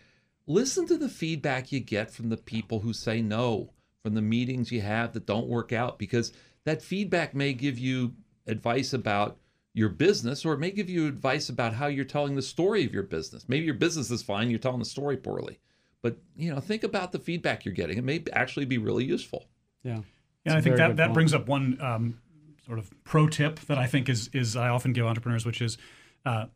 listen 0.46 0.86
to 0.86 0.96
the 0.96 1.08
feedback 1.08 1.72
you 1.72 1.80
get 1.80 2.10
from 2.10 2.28
the 2.28 2.36
people 2.36 2.80
who 2.80 2.92
say 2.92 3.20
no, 3.20 3.72
from 4.02 4.14
the 4.14 4.22
meetings 4.22 4.70
you 4.72 4.80
have 4.80 5.12
that 5.12 5.26
don't 5.26 5.48
work 5.48 5.72
out, 5.72 5.98
because 5.98 6.32
that 6.64 6.82
feedback 6.82 7.34
may 7.34 7.52
give 7.52 7.78
you 7.78 8.14
advice 8.46 8.92
about 8.92 9.38
your 9.72 9.88
business 9.88 10.44
or 10.44 10.54
it 10.54 10.58
may 10.58 10.70
give 10.70 10.88
you 10.88 11.06
advice 11.06 11.48
about 11.48 11.74
how 11.74 11.86
you're 11.86 12.04
telling 12.04 12.34
the 12.34 12.42
story 12.42 12.84
of 12.84 12.94
your 12.94 13.02
business. 13.02 13.44
Maybe 13.48 13.66
your 13.66 13.74
business 13.74 14.10
is 14.10 14.22
fine, 14.22 14.48
you're 14.48 14.58
telling 14.58 14.78
the 14.78 14.84
story 14.84 15.16
poorly. 15.16 15.60
But, 16.02 16.18
you 16.36 16.54
know, 16.54 16.60
think 16.60 16.84
about 16.84 17.12
the 17.12 17.18
feedback 17.18 17.64
you're 17.64 17.74
getting. 17.74 17.98
It 17.98 18.04
may 18.04 18.22
actually 18.32 18.64
be 18.64 18.78
really 18.78 19.04
useful. 19.04 19.46
Yeah. 19.82 20.00
Yeah, 20.44 20.56
I 20.56 20.60
think 20.60 20.76
that, 20.76 20.96
that 20.96 21.12
brings 21.12 21.34
up 21.34 21.48
one 21.48 21.78
um, 21.80 22.20
sort 22.64 22.78
of 22.78 22.88
pro 23.02 23.28
tip 23.28 23.58
that 23.60 23.78
I 23.78 23.86
think 23.86 24.08
is 24.08 24.28
is 24.32 24.54
I 24.54 24.68
often 24.68 24.92
give 24.92 25.04
entrepreneurs, 25.04 25.44
which 25.44 25.60
is 25.60 25.76
uh, 26.24 26.46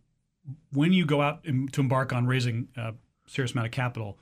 when 0.73 0.93
you 0.93 1.05
go 1.05 1.21
out 1.21 1.43
to 1.45 1.81
embark 1.81 2.13
on 2.13 2.27
raising 2.27 2.69
uh, 2.77 2.93
serious 3.31 3.53
amount 3.53 3.67
of 3.67 3.73
capital, 3.73 4.19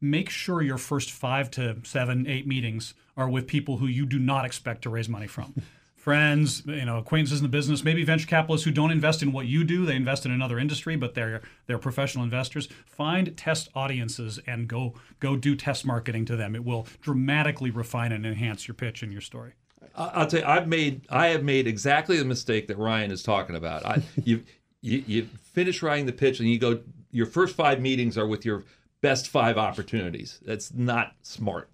make 0.00 0.30
sure 0.30 0.62
your 0.62 0.78
first 0.78 1.10
five 1.10 1.50
to 1.52 1.76
seven, 1.84 2.26
eight 2.26 2.46
meetings 2.46 2.94
are 3.16 3.28
with 3.28 3.46
people 3.46 3.78
who 3.78 3.86
you 3.86 4.06
do 4.06 4.18
not 4.18 4.44
expect 4.44 4.82
to 4.82 4.90
raise 4.90 5.08
money 5.08 5.26
from. 5.26 5.54
Friends, 5.96 6.62
you 6.64 6.84
know, 6.86 6.96
acquaintances 6.98 7.40
in 7.40 7.42
the 7.42 7.50
business, 7.50 7.84
maybe 7.84 8.02
venture 8.04 8.26
capitalists 8.26 8.64
who 8.64 8.70
don't 8.70 8.92
invest 8.92 9.20
in 9.22 9.32
what 9.32 9.46
you 9.46 9.62
do, 9.62 9.84
they 9.84 9.96
invest 9.96 10.24
in 10.24 10.32
another 10.32 10.58
industry, 10.58 10.96
but 10.96 11.14
they're 11.14 11.42
they're 11.66 11.76
professional 11.76 12.24
investors. 12.24 12.68
Find 12.86 13.36
test 13.36 13.68
audiences 13.74 14.38
and 14.46 14.68
go 14.68 14.94
go 15.20 15.36
do 15.36 15.54
test 15.54 15.84
marketing 15.84 16.24
to 16.26 16.36
them. 16.36 16.54
It 16.54 16.64
will 16.64 16.86
dramatically 17.02 17.70
refine 17.70 18.12
and 18.12 18.24
enhance 18.24 18.66
your 18.68 18.76
pitch 18.76 19.02
and 19.02 19.12
your 19.12 19.20
story. 19.20 19.52
I'll 19.94 20.26
tell 20.28 20.40
you, 20.40 20.46
I've 20.46 20.68
made 20.68 21.02
I 21.10 21.26
have 21.28 21.42
made 21.42 21.66
exactly 21.66 22.16
the 22.16 22.24
mistake 22.24 22.68
that 22.68 22.78
Ryan 22.78 23.10
is 23.10 23.22
talking 23.22 23.56
about. 23.56 23.84
I, 23.84 24.02
you, 24.24 24.44
you 24.80 25.04
you 25.06 25.28
finish 25.52 25.82
writing 25.82 26.06
the 26.06 26.12
pitch 26.12 26.38
and 26.38 26.48
you 26.48 26.58
go 26.58 26.80
your 27.10 27.26
first 27.26 27.54
five 27.56 27.80
meetings 27.80 28.16
are 28.18 28.26
with 28.26 28.44
your 28.44 28.64
best 29.00 29.28
five 29.28 29.56
opportunities. 29.56 30.40
That's 30.44 30.72
not 30.74 31.14
smart. 31.22 31.70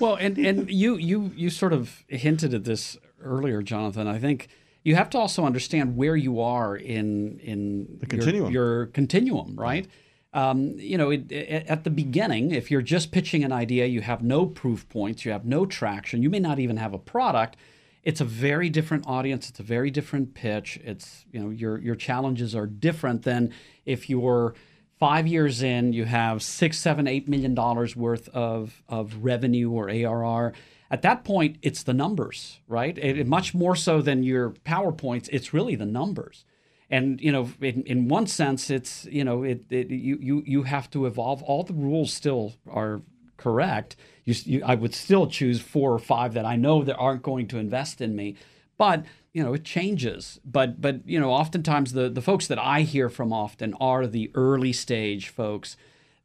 Well, 0.00 0.14
and 0.14 0.38
and 0.38 0.70
you 0.70 0.96
you 0.96 1.32
you 1.36 1.50
sort 1.50 1.72
of 1.72 2.04
hinted 2.08 2.54
at 2.54 2.64
this 2.64 2.96
earlier, 3.22 3.62
Jonathan. 3.62 4.06
I 4.06 4.18
think 4.18 4.48
you 4.84 4.94
have 4.94 5.10
to 5.10 5.18
also 5.18 5.44
understand 5.44 5.96
where 5.96 6.16
you 6.16 6.40
are 6.40 6.76
in 6.76 7.38
in 7.40 7.98
the 8.00 8.06
continuum. 8.06 8.52
Your, 8.52 8.76
your 8.76 8.86
continuum, 8.86 9.56
right? 9.56 9.86
Um, 10.34 10.74
you 10.76 10.98
know, 10.98 11.10
it, 11.10 11.32
it, 11.32 11.66
at 11.68 11.84
the 11.84 11.90
beginning, 11.90 12.50
if 12.50 12.70
you're 12.70 12.82
just 12.82 13.12
pitching 13.12 13.44
an 13.44 13.52
idea, 13.52 13.86
you 13.86 14.02
have 14.02 14.22
no 14.22 14.46
proof 14.46 14.88
points, 14.88 15.24
you 15.24 15.32
have 15.32 15.46
no 15.46 15.64
traction, 15.64 16.22
you 16.22 16.30
may 16.30 16.38
not 16.38 16.58
even 16.58 16.76
have 16.76 16.92
a 16.92 16.98
product. 16.98 17.56
It's 18.08 18.22
a 18.22 18.24
very 18.24 18.70
different 18.70 19.06
audience. 19.06 19.50
It's 19.50 19.60
a 19.60 19.68
very 19.76 19.90
different 19.90 20.32
pitch. 20.32 20.80
It's 20.82 21.26
you 21.30 21.40
know 21.40 21.50
your 21.50 21.78
your 21.78 21.94
challenges 21.94 22.54
are 22.54 22.66
different 22.66 23.22
than 23.24 23.52
if 23.84 24.08
you're 24.08 24.54
five 24.98 25.26
years 25.26 25.62
in, 25.62 25.92
you 25.92 26.06
have 26.06 26.42
six, 26.42 26.78
seven, 26.78 27.06
eight 27.06 27.28
million 27.28 27.54
dollars 27.54 27.94
worth 27.94 28.30
of, 28.30 28.82
of 28.88 29.22
revenue 29.22 29.70
or 29.70 29.90
ARR. 29.90 30.54
At 30.90 31.02
that 31.02 31.22
point, 31.22 31.58
it's 31.60 31.82
the 31.82 31.92
numbers, 31.92 32.60
right? 32.66 32.96
It, 32.96 33.26
much 33.26 33.54
more 33.54 33.76
so 33.76 34.00
than 34.00 34.22
your 34.22 34.52
PowerPoints, 34.64 35.28
it's 35.30 35.52
really 35.52 35.76
the 35.76 35.84
numbers. 35.84 36.46
And 36.88 37.20
you 37.20 37.30
know, 37.30 37.50
in, 37.60 37.82
in 37.82 38.08
one 38.08 38.26
sense, 38.26 38.70
it's 38.70 39.04
you 39.10 39.22
know, 39.22 39.42
it, 39.42 39.66
it 39.68 39.90
you 39.90 40.18
you 40.18 40.42
you 40.46 40.62
have 40.62 40.88
to 40.92 41.04
evolve. 41.04 41.42
All 41.42 41.62
the 41.62 41.74
rules 41.74 42.10
still 42.10 42.54
are 42.70 43.02
correct. 43.38 43.96
You, 44.24 44.34
you, 44.44 44.62
I 44.64 44.74
would 44.74 44.94
still 44.94 45.26
choose 45.26 45.62
four 45.62 45.92
or 45.92 45.98
five 45.98 46.34
that 46.34 46.44
I 46.44 46.56
know 46.56 46.84
that 46.84 46.96
aren't 46.96 47.22
going 47.22 47.48
to 47.48 47.58
invest 47.58 48.02
in 48.02 48.14
me, 48.14 48.36
but 48.76 49.04
you 49.32 49.44
know 49.44 49.54
it 49.54 49.64
changes 49.64 50.40
but 50.44 50.80
but 50.80 51.06
you 51.06 51.20
know 51.20 51.30
oftentimes 51.30 51.92
the 51.92 52.08
the 52.08 52.22
folks 52.22 52.46
that 52.46 52.58
i 52.58 52.80
hear 52.80 53.08
from 53.08 53.32
often 53.32 53.74
are 53.74 54.06
the 54.06 54.30
early 54.34 54.72
stage 54.72 55.28
folks 55.28 55.76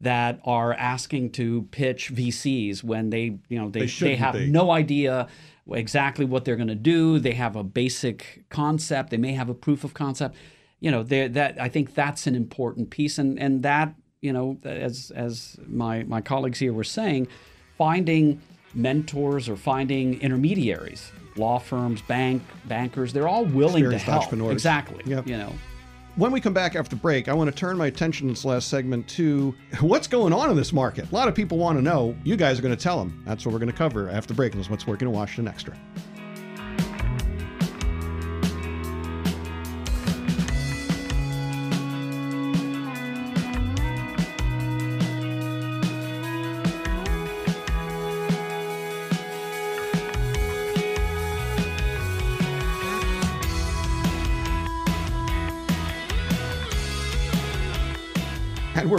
that 0.01 0.39
are 0.45 0.73
asking 0.73 1.29
to 1.29 1.63
pitch 1.71 2.13
vcs 2.13 2.83
when 2.83 3.09
they 3.09 3.37
you 3.49 3.59
know 3.59 3.69
they, 3.69 3.85
they, 3.85 4.07
they 4.07 4.15
have 4.15 4.33
be. 4.33 4.47
no 4.47 4.71
idea 4.71 5.27
exactly 5.71 6.25
what 6.25 6.43
they're 6.43 6.55
going 6.55 6.67
to 6.67 6.75
do 6.75 7.19
they 7.19 7.33
have 7.33 7.55
a 7.55 7.63
basic 7.63 8.43
concept 8.49 9.09
they 9.09 9.17
may 9.17 9.33
have 9.33 9.49
a 9.49 9.53
proof 9.53 9.83
of 9.83 9.93
concept 9.93 10.35
you 10.79 10.89
know 10.89 11.03
that 11.03 11.59
i 11.61 11.69
think 11.69 11.93
that's 11.93 12.25
an 12.25 12.35
important 12.35 12.89
piece 12.89 13.17
and 13.17 13.37
and 13.39 13.63
that 13.63 13.93
you 14.23 14.33
know 14.33 14.57
as 14.63 15.11
as 15.15 15.57
my 15.67 16.03
my 16.03 16.21
colleagues 16.21 16.59
here 16.59 16.73
were 16.73 16.83
saying 16.83 17.27
finding 17.77 18.41
mentors 18.73 19.49
or 19.49 19.55
finding 19.55 20.19
intermediaries 20.21 21.11
law 21.37 21.59
firms, 21.59 22.01
bank 22.03 22.41
bankers, 22.65 23.13
they're 23.13 23.27
all 23.27 23.45
willing 23.45 23.89
to 23.89 23.97
help. 23.97 24.31
Exactly. 24.51 25.03
Yep. 25.05 25.27
You 25.27 25.37
know. 25.37 25.53
When 26.15 26.31
we 26.31 26.39
come 26.39 26.53
back 26.53 26.75
after 26.75 26.95
break, 26.95 27.27
I 27.27 27.33
want 27.33 27.49
to 27.49 27.55
turn 27.55 27.75
my 27.75 27.87
attention 27.87 28.27
in 28.27 28.33
this 28.33 28.45
last 28.45 28.67
segment 28.67 29.07
to 29.09 29.55
what's 29.79 30.05
going 30.05 30.31
on 30.31 30.51
in 30.51 30.55
this 30.55 30.71
market. 30.71 31.11
A 31.11 31.15
lot 31.15 31.27
of 31.27 31.33
people 31.33 31.57
want 31.57 31.77
to 31.79 31.81
know. 31.81 32.15
You 32.23 32.35
guys 32.35 32.59
are 32.59 32.61
going 32.61 32.75
to 32.75 32.81
tell 32.81 32.99
them. 32.99 33.23
That's 33.25 33.45
what 33.45 33.51
we're 33.51 33.59
going 33.59 33.71
to 33.71 33.77
cover 33.77 34.09
after 34.09 34.33
break. 34.33 34.53
And 34.53 34.59
this 34.59 34.67
is 34.67 34.71
what's 34.71 34.85
working 34.85 35.07
in 35.07 35.13
Washington 35.13 35.51
Extra. 35.51 35.75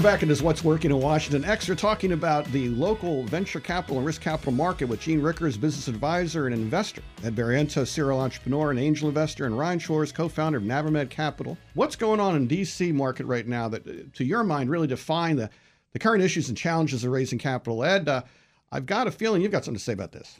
Back 0.04 0.22
into 0.22 0.44
What's 0.44 0.62
Working 0.62 0.90
in 0.90 1.00
Washington 1.00 1.46
Extra, 1.50 1.74
talking 1.74 2.12
about 2.12 2.44
the 2.52 2.68
local 2.68 3.22
venture 3.22 3.58
capital 3.58 3.96
and 3.96 4.04
risk 4.04 4.20
capital 4.20 4.52
market 4.52 4.84
with 4.84 5.00
Gene 5.00 5.22
Riechers, 5.22 5.58
business 5.58 5.88
advisor 5.88 6.44
and 6.44 6.54
investor, 6.54 7.00
Ed 7.24 7.34
Barrientos, 7.34 7.86
serial 7.88 8.20
entrepreneur 8.20 8.70
and 8.70 8.78
angel 8.78 9.08
investor, 9.08 9.46
and 9.46 9.58
Ryan 9.58 9.78
Schwartz, 9.78 10.12
co-founder 10.12 10.58
of 10.58 10.64
Navimed 10.64 11.08
Capital. 11.08 11.56
What's 11.72 11.96
going 11.96 12.20
on 12.20 12.36
in 12.36 12.46
DC 12.46 12.92
market 12.92 13.24
right 13.24 13.46
now 13.46 13.66
that, 13.70 14.12
to 14.12 14.24
your 14.26 14.44
mind, 14.44 14.68
really 14.68 14.86
define 14.86 15.36
the, 15.36 15.48
the 15.94 15.98
current 15.98 16.22
issues 16.22 16.50
and 16.50 16.58
challenges 16.58 17.02
of 17.02 17.10
raising 17.10 17.38
capital? 17.38 17.82
Ed, 17.82 18.06
uh, 18.06 18.24
I've 18.70 18.84
got 18.84 19.06
a 19.06 19.10
feeling 19.10 19.40
you've 19.40 19.52
got 19.52 19.64
something 19.64 19.78
to 19.78 19.82
say 19.82 19.94
about 19.94 20.12
this. 20.12 20.36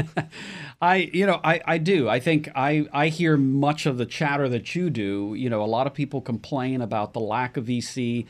I, 0.80 1.10
you 1.12 1.26
know, 1.26 1.42
I, 1.44 1.60
I 1.66 1.76
do. 1.76 2.08
I 2.08 2.20
think 2.20 2.48
I, 2.56 2.86
I 2.90 3.08
hear 3.08 3.36
much 3.36 3.84
of 3.84 3.98
the 3.98 4.06
chatter 4.06 4.48
that 4.48 4.74
you 4.74 4.88
do. 4.88 5.34
You 5.36 5.50
know, 5.50 5.62
a 5.62 5.66
lot 5.66 5.86
of 5.86 5.92
people 5.92 6.22
complain 6.22 6.80
about 6.80 7.12
the 7.12 7.20
lack 7.20 7.58
of 7.58 7.66
VC 7.66 8.26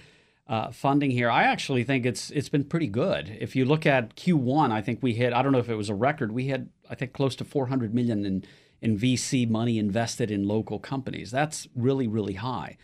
uh, 0.46 0.70
funding 0.70 1.10
here. 1.10 1.30
I 1.30 1.44
actually 1.44 1.84
think 1.84 2.04
it's 2.04 2.30
it's 2.30 2.48
been 2.48 2.64
pretty 2.64 2.86
good. 2.86 3.36
If 3.40 3.56
you 3.56 3.64
look 3.64 3.86
at 3.86 4.14
Q1, 4.16 4.70
I 4.70 4.82
think 4.82 5.02
we 5.02 5.14
hit. 5.14 5.32
I 5.32 5.42
don't 5.42 5.52
know 5.52 5.58
if 5.58 5.68
it 5.68 5.76
was 5.76 5.88
a 5.88 5.94
record. 5.94 6.32
We 6.32 6.48
had 6.48 6.68
I 6.90 6.94
think 6.94 7.12
close 7.12 7.34
to 7.36 7.44
400 7.44 7.94
million 7.94 8.24
in 8.24 8.44
in 8.82 8.98
VC 8.98 9.48
money 9.48 9.78
invested 9.78 10.30
in 10.30 10.46
local 10.46 10.78
companies. 10.78 11.30
That's 11.30 11.68
really 11.74 12.06
really 12.06 12.34
high, 12.34 12.76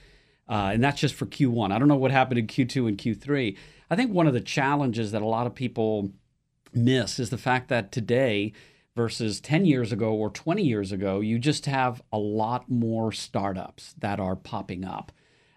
uh, 0.49 0.71
and 0.73 0.83
that's 0.83 1.01
just 1.01 1.15
for 1.15 1.27
Q1. 1.27 1.73
I 1.73 1.79
don't 1.79 1.89
know 1.89 1.97
what 1.97 2.11
happened 2.11 2.39
in 2.39 2.47
Q2 2.47 2.89
and 2.89 2.99
Q3. 2.99 3.57
I 3.91 3.97
think 3.97 4.13
one 4.13 4.27
of 4.27 4.35
the 4.35 4.41
challenges 4.41 5.13
that 5.13 5.21
a 5.21 5.27
lot 5.27 5.47
of 5.47 5.55
people 5.55 6.13
miss 6.73 7.19
is 7.19 7.31
the 7.31 7.39
fact 7.39 7.69
that 7.69 7.93
today 7.93 8.53
versus 8.97 9.41
10 9.41 9.67
years 9.67 9.93
ago 9.93 10.13
or 10.13 10.31
20 10.31 10.63
years 10.63 10.93
ago, 10.93 11.21
you 11.21 11.39
just 11.39 11.67
have 11.67 12.03
a 12.13 12.19
lot 12.19 12.71
more 12.71 13.13
startups 13.13 13.95
that 13.99 14.21
are 14.21 14.37
popping 14.37 14.85
up. 14.85 15.13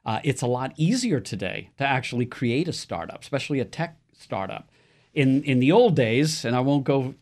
Uh, 0.05 0.19
it's 0.23 0.41
a 0.41 0.47
lot 0.47 0.73
easier 0.75 1.19
today 1.19 1.69
to 1.77 1.85
actually 1.85 2.25
create 2.25 2.67
a 2.67 2.73
startup, 2.73 3.21
especially 3.21 3.59
a 3.59 3.65
tech 3.65 3.97
startup. 4.17 4.69
In 5.13 5.43
in 5.43 5.59
the 5.59 5.71
old 5.71 5.95
days, 5.95 6.43
and 6.43 6.55
I 6.55 6.59
won't 6.59 6.83
go 6.83 7.13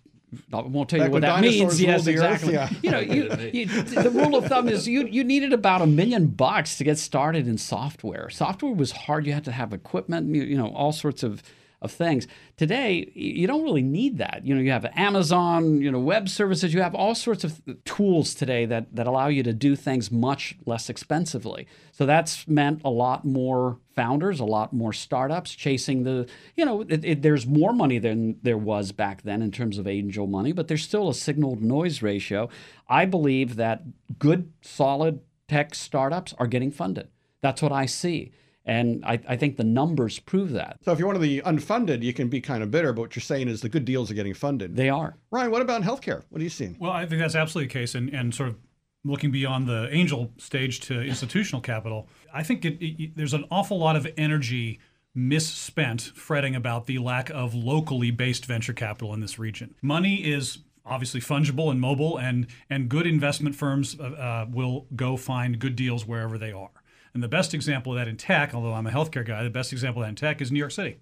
I 0.54 0.62
won't 0.62 0.90
tell 0.90 1.00
Back 1.00 1.08
you 1.08 1.12
what 1.12 1.22
that 1.24 1.42
means. 1.42 1.82
Yes, 1.82 2.06
ruled 2.06 2.06
the 2.06 2.24
earth, 2.24 2.44
exactly. 2.44 2.54
yeah. 2.54 2.70
You 2.82 2.92
know, 2.92 3.00
you, 3.00 3.24
you, 3.54 3.66
the 3.66 4.10
rule 4.10 4.36
of 4.36 4.46
thumb 4.46 4.70
is 4.70 4.88
you 4.88 5.06
you 5.08 5.24
needed 5.24 5.52
about 5.52 5.82
a 5.82 5.86
million 5.86 6.28
bucks 6.28 6.78
to 6.78 6.84
get 6.84 6.98
started 6.98 7.48
in 7.48 7.58
software. 7.58 8.30
Software 8.30 8.74
was 8.74 8.92
hard. 8.92 9.26
You 9.26 9.34
had 9.34 9.44
to 9.46 9.52
have 9.52 9.74
equipment. 9.74 10.34
You, 10.34 10.44
you 10.44 10.58
know, 10.58 10.70
all 10.74 10.94
sorts 10.94 11.24
of 11.24 11.44
of 11.82 11.92
things. 11.92 12.28
Today, 12.58 13.12
you 13.16 13.48
don't 13.48 13.64
really 13.64 13.82
need 13.82 14.20
that. 14.20 14.42
You 14.46 14.54
know, 14.54 14.62
you 14.62 14.72
have 14.72 14.86
Amazon, 14.96 15.82
you 15.82 15.92
know, 15.92 16.00
web 16.00 16.30
services. 16.30 16.74
You 16.74 16.82
have 16.82 16.94
all 16.94 17.16
sorts 17.16 17.44
of 17.44 17.62
tools 17.86 18.36
today 18.36 18.66
that 18.66 18.96
that 18.96 19.08
allow 19.08 19.28
you 19.28 19.42
to 19.44 19.54
do 19.54 19.76
things 19.76 20.12
much 20.12 20.56
less 20.66 20.90
expensively. 20.90 21.68
So 21.92 22.06
that's 22.06 22.48
meant 22.48 22.82
a 22.86 22.90
lot 22.90 23.26
more 23.26 23.80
founders, 23.96 24.40
a 24.40 24.46
lot 24.46 24.74
more 24.74 24.94
startups 24.94 25.56
chasing 25.56 26.04
the. 26.04 26.30
You 26.56 26.66
know, 26.66 26.82
it, 26.82 27.04
it, 27.04 27.22
there's 27.24 27.48
more 27.48 27.74
money 27.74 27.98
than 27.98 28.38
there 28.44 28.58
was 28.60 28.92
back 28.92 29.24
then 29.24 29.42
in 29.42 29.52
terms 29.52 29.80
of 29.80 29.88
angel 29.88 30.28
money, 30.28 30.52
but 30.52 30.68
there's 30.68 30.84
still 30.84 31.10
a 31.10 31.16
signal 31.16 31.56
noise 31.56 32.04
ratio. 32.04 32.48
I 32.88 33.06
believe 33.06 33.56
that 33.56 33.84
good, 34.20 34.54
solid 34.62 35.22
tech 35.48 35.74
startups 35.74 36.36
are 36.38 36.48
getting 36.48 36.72
funded. 36.72 37.08
That's 37.42 37.62
what 37.62 37.72
I 37.72 37.88
see. 37.88 38.32
And 38.66 39.04
I, 39.04 39.20
I, 39.28 39.38
think 39.38 39.58
the 39.58 39.64
numbers 39.64 40.20
prove 40.20 40.52
that. 40.52 40.78
So 40.86 40.92
if 40.92 41.00
you're 41.00 41.08
one 41.08 41.16
of 41.16 41.22
the 41.22 41.42
unfunded, 41.42 42.04
you 42.04 42.14
can 42.14 42.28
be 42.28 42.40
kind 42.40 42.62
of 42.62 42.70
bitter, 42.70 42.94
but 42.94 43.02
what 43.02 43.16
you're 43.16 43.22
saying 43.22 43.48
is 43.48 43.62
the 43.62 43.70
good 43.70 43.86
deals 43.86 44.12
are 44.12 44.14
getting 44.14 44.36
funded. 44.36 44.76
They 44.76 44.90
are. 44.90 45.18
Ryan, 45.32 45.50
what 45.50 45.64
about 45.64 45.82
healthcare? 45.82 46.24
What 46.30 46.42
are 46.42 46.44
you 46.44 46.50
seeing? 46.50 46.78
Well, 46.80 46.92
I 46.92 47.08
think 47.08 47.22
that's 47.22 47.36
absolutely 47.36 47.68
the 47.70 47.74
case. 47.74 47.96
And, 47.96 48.10
and 48.14 48.36
sort 48.36 48.50
of 48.50 48.58
looking 49.04 49.32
beyond 49.32 49.68
the 49.68 49.90
angel 49.92 50.32
stage 50.38 50.80
to 50.82 51.02
institutional 51.02 51.62
capital, 51.62 52.08
I 52.32 52.44
think 52.44 52.64
it, 52.64 52.78
it, 52.84 53.18
there's 53.18 53.34
an 53.34 53.46
awful 53.50 53.80
lot 53.80 53.96
of 53.96 54.08
energy 54.16 54.80
misspent 55.16 56.02
fretting 56.16 56.56
about 56.56 56.86
the 56.86 57.00
lack 57.00 57.30
of 57.32 57.54
locally 57.54 58.12
based 58.12 58.46
venture 58.46 58.74
capital 58.74 59.14
in 59.14 59.20
this 59.20 59.40
region. 59.40 59.74
Money 59.82 60.18
is 60.18 60.60
obviously 60.86 61.22
fungible 61.22 61.70
and 61.70 61.80
mobile, 61.80 62.18
and, 62.18 62.48
and 62.70 62.90
good 62.90 63.06
investment 63.06 63.56
firms 63.56 64.00
uh, 64.00 64.04
uh, 64.04 64.46
will 64.50 64.88
go 64.96 65.16
find 65.18 65.60
good 65.60 65.76
deals 65.76 66.06
wherever 66.06 66.38
they 66.38 66.52
are. 66.52 66.70
And 67.14 67.22
the 67.22 67.28
best 67.28 67.54
example 67.54 67.94
of 67.94 68.00
that 68.00 68.08
in 68.08 68.18
tech, 68.18 68.54
although 68.54 68.74
I'm 68.74 68.88
a 68.88 68.92
healthcare 68.92 69.26
guy, 69.26 69.44
the 69.44 69.50
best 69.50 69.74
example 69.74 70.02
of 70.02 70.06
that 70.06 70.10
in 70.10 70.16
tech 70.16 70.42
is 70.42 70.52
New 70.52 70.60
York 70.60 70.72
City, 70.72 71.00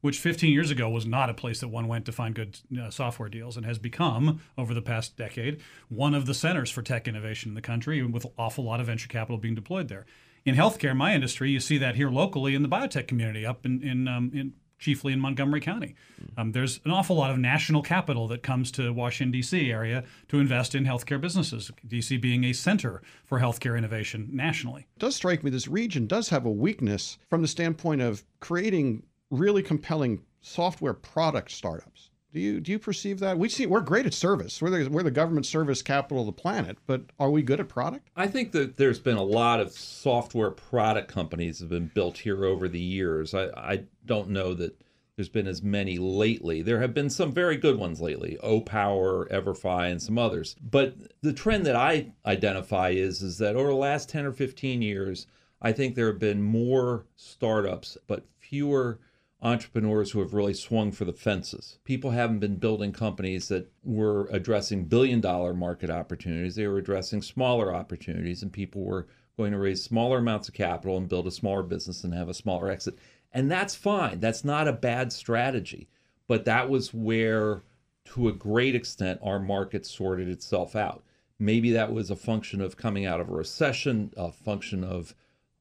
which 0.00 0.18
15 0.18 0.52
years 0.52 0.70
ago 0.70 0.88
was 0.88 1.04
not 1.04 1.28
a 1.28 1.34
place 1.34 1.60
that 1.60 1.68
one 1.68 1.88
went 1.88 2.06
to 2.06 2.12
find 2.12 2.34
good 2.34 2.58
uh, 2.80 2.90
software 2.90 3.28
deals 3.28 3.56
and 3.56 3.66
has 3.66 3.78
become, 3.78 4.40
over 4.56 4.72
the 4.72 4.82
past 4.82 5.16
decade, 5.16 5.60
one 5.88 6.14
of 6.14 6.26
the 6.26 6.34
centers 6.34 6.70
for 6.70 6.82
tech 6.82 7.06
innovation 7.06 7.50
in 7.50 7.54
the 7.54 7.60
country 7.60 8.02
with 8.02 8.24
an 8.24 8.32
awful 8.38 8.64
lot 8.64 8.80
of 8.80 8.86
venture 8.86 9.08
capital 9.08 9.38
being 9.38 9.54
deployed 9.54 9.88
there. 9.88 10.06
In 10.44 10.54
healthcare, 10.54 10.96
my 10.96 11.14
industry, 11.14 11.50
you 11.50 11.60
see 11.60 11.76
that 11.78 11.96
here 11.96 12.08
locally 12.08 12.54
in 12.54 12.62
the 12.62 12.68
biotech 12.68 13.06
community 13.06 13.44
up 13.44 13.66
in, 13.66 13.82
in, 13.82 14.08
um, 14.08 14.30
in 14.34 14.54
chiefly 14.80 15.12
in 15.12 15.20
Montgomery 15.20 15.60
County. 15.60 15.94
Um, 16.36 16.52
there's 16.52 16.80
an 16.84 16.90
awful 16.90 17.16
lot 17.16 17.30
of 17.30 17.38
national 17.38 17.82
capital 17.82 18.26
that 18.28 18.42
comes 18.42 18.72
to 18.72 18.92
Washington, 18.92 19.30
D.C. 19.30 19.70
area 19.70 20.02
to 20.28 20.40
invest 20.40 20.74
in 20.74 20.84
healthcare 20.84 21.20
businesses, 21.20 21.70
D.C. 21.86 22.16
being 22.16 22.44
a 22.44 22.52
center 22.52 23.02
for 23.24 23.38
healthcare 23.38 23.78
innovation 23.78 24.28
nationally. 24.32 24.86
It 24.96 24.98
does 24.98 25.14
strike 25.14 25.44
me 25.44 25.50
this 25.50 25.68
region 25.68 26.06
does 26.06 26.30
have 26.30 26.46
a 26.46 26.50
weakness 26.50 27.18
from 27.28 27.42
the 27.42 27.48
standpoint 27.48 28.00
of 28.00 28.24
creating 28.40 29.04
really 29.30 29.62
compelling 29.62 30.22
software 30.40 30.94
product 30.94 31.50
startups. 31.50 32.09
Do 32.32 32.38
you 32.40 32.60
do 32.60 32.70
you 32.70 32.78
perceive 32.78 33.18
that? 33.20 33.38
We 33.38 33.48
see 33.48 33.66
we're 33.66 33.80
great 33.80 34.06
at 34.06 34.14
service. 34.14 34.62
We're 34.62 34.70
the, 34.70 34.88
we're 34.88 35.02
the 35.02 35.10
government 35.10 35.46
service 35.46 35.82
capital 35.82 36.20
of 36.20 36.26
the 36.26 36.40
planet, 36.40 36.78
but 36.86 37.02
are 37.18 37.30
we 37.30 37.42
good 37.42 37.58
at 37.58 37.68
product? 37.68 38.08
I 38.16 38.28
think 38.28 38.52
that 38.52 38.76
there's 38.76 39.00
been 39.00 39.16
a 39.16 39.22
lot 39.22 39.58
of 39.60 39.72
software 39.72 40.50
product 40.50 41.08
companies 41.08 41.58
have 41.58 41.70
been 41.70 41.90
built 41.92 42.18
here 42.18 42.44
over 42.44 42.68
the 42.68 42.80
years. 42.80 43.34
I, 43.34 43.46
I 43.56 43.84
don't 44.06 44.30
know 44.30 44.54
that 44.54 44.80
there's 45.16 45.28
been 45.28 45.48
as 45.48 45.62
many 45.62 45.98
lately. 45.98 46.62
There 46.62 46.80
have 46.80 46.94
been 46.94 47.10
some 47.10 47.32
very 47.32 47.56
good 47.56 47.78
ones 47.78 48.00
lately, 48.00 48.38
OPower, 48.42 49.28
Everfi, 49.30 49.90
and 49.90 50.00
some 50.00 50.16
others. 50.16 50.56
But 50.62 50.94
the 51.22 51.32
trend 51.32 51.66
that 51.66 51.76
I 51.76 52.12
identify 52.24 52.90
is 52.90 53.22
is 53.22 53.38
that 53.38 53.56
over 53.56 53.68
the 53.68 53.74
last 53.74 54.08
10 54.08 54.24
or 54.24 54.32
15 54.32 54.80
years, 54.82 55.26
I 55.60 55.72
think 55.72 55.94
there 55.94 56.06
have 56.06 56.20
been 56.20 56.42
more 56.42 57.06
startups, 57.16 57.98
but 58.06 58.24
fewer 58.38 59.00
entrepreneurs 59.42 60.10
who 60.10 60.20
have 60.20 60.34
really 60.34 60.52
swung 60.54 60.92
for 60.92 61.04
the 61.04 61.12
fences. 61.12 61.78
People 61.84 62.10
haven't 62.10 62.40
been 62.40 62.56
building 62.56 62.92
companies 62.92 63.48
that 63.48 63.72
were 63.82 64.28
addressing 64.30 64.84
billion 64.84 65.20
dollar 65.20 65.54
market 65.54 65.90
opportunities. 65.90 66.56
They 66.56 66.66
were 66.66 66.78
addressing 66.78 67.22
smaller 67.22 67.74
opportunities, 67.74 68.42
and 68.42 68.52
people 68.52 68.84
were 68.84 69.06
going 69.36 69.52
to 69.52 69.58
raise 69.58 69.82
smaller 69.82 70.18
amounts 70.18 70.48
of 70.48 70.54
capital 70.54 70.96
and 70.98 71.08
build 71.08 71.26
a 71.26 71.30
smaller 71.30 71.62
business 71.62 72.04
and 72.04 72.12
have 72.12 72.28
a 72.28 72.34
smaller 72.34 72.70
exit. 72.70 72.98
And 73.32 73.50
that's 73.50 73.74
fine. 73.74 74.20
That's 74.20 74.44
not 74.44 74.68
a 74.68 74.72
bad 74.72 75.12
strategy. 75.12 75.88
But 76.26 76.44
that 76.44 76.68
was 76.68 76.92
where, 76.92 77.62
to 78.06 78.28
a 78.28 78.32
great 78.32 78.74
extent, 78.74 79.20
our 79.22 79.38
market 79.38 79.86
sorted 79.86 80.28
itself 80.28 80.76
out. 80.76 81.02
Maybe 81.38 81.70
that 81.72 81.92
was 81.92 82.10
a 82.10 82.16
function 82.16 82.60
of 82.60 82.76
coming 82.76 83.06
out 83.06 83.20
of 83.20 83.30
a 83.30 83.34
recession, 83.34 84.12
a 84.16 84.30
function 84.30 84.84
of 84.84 85.14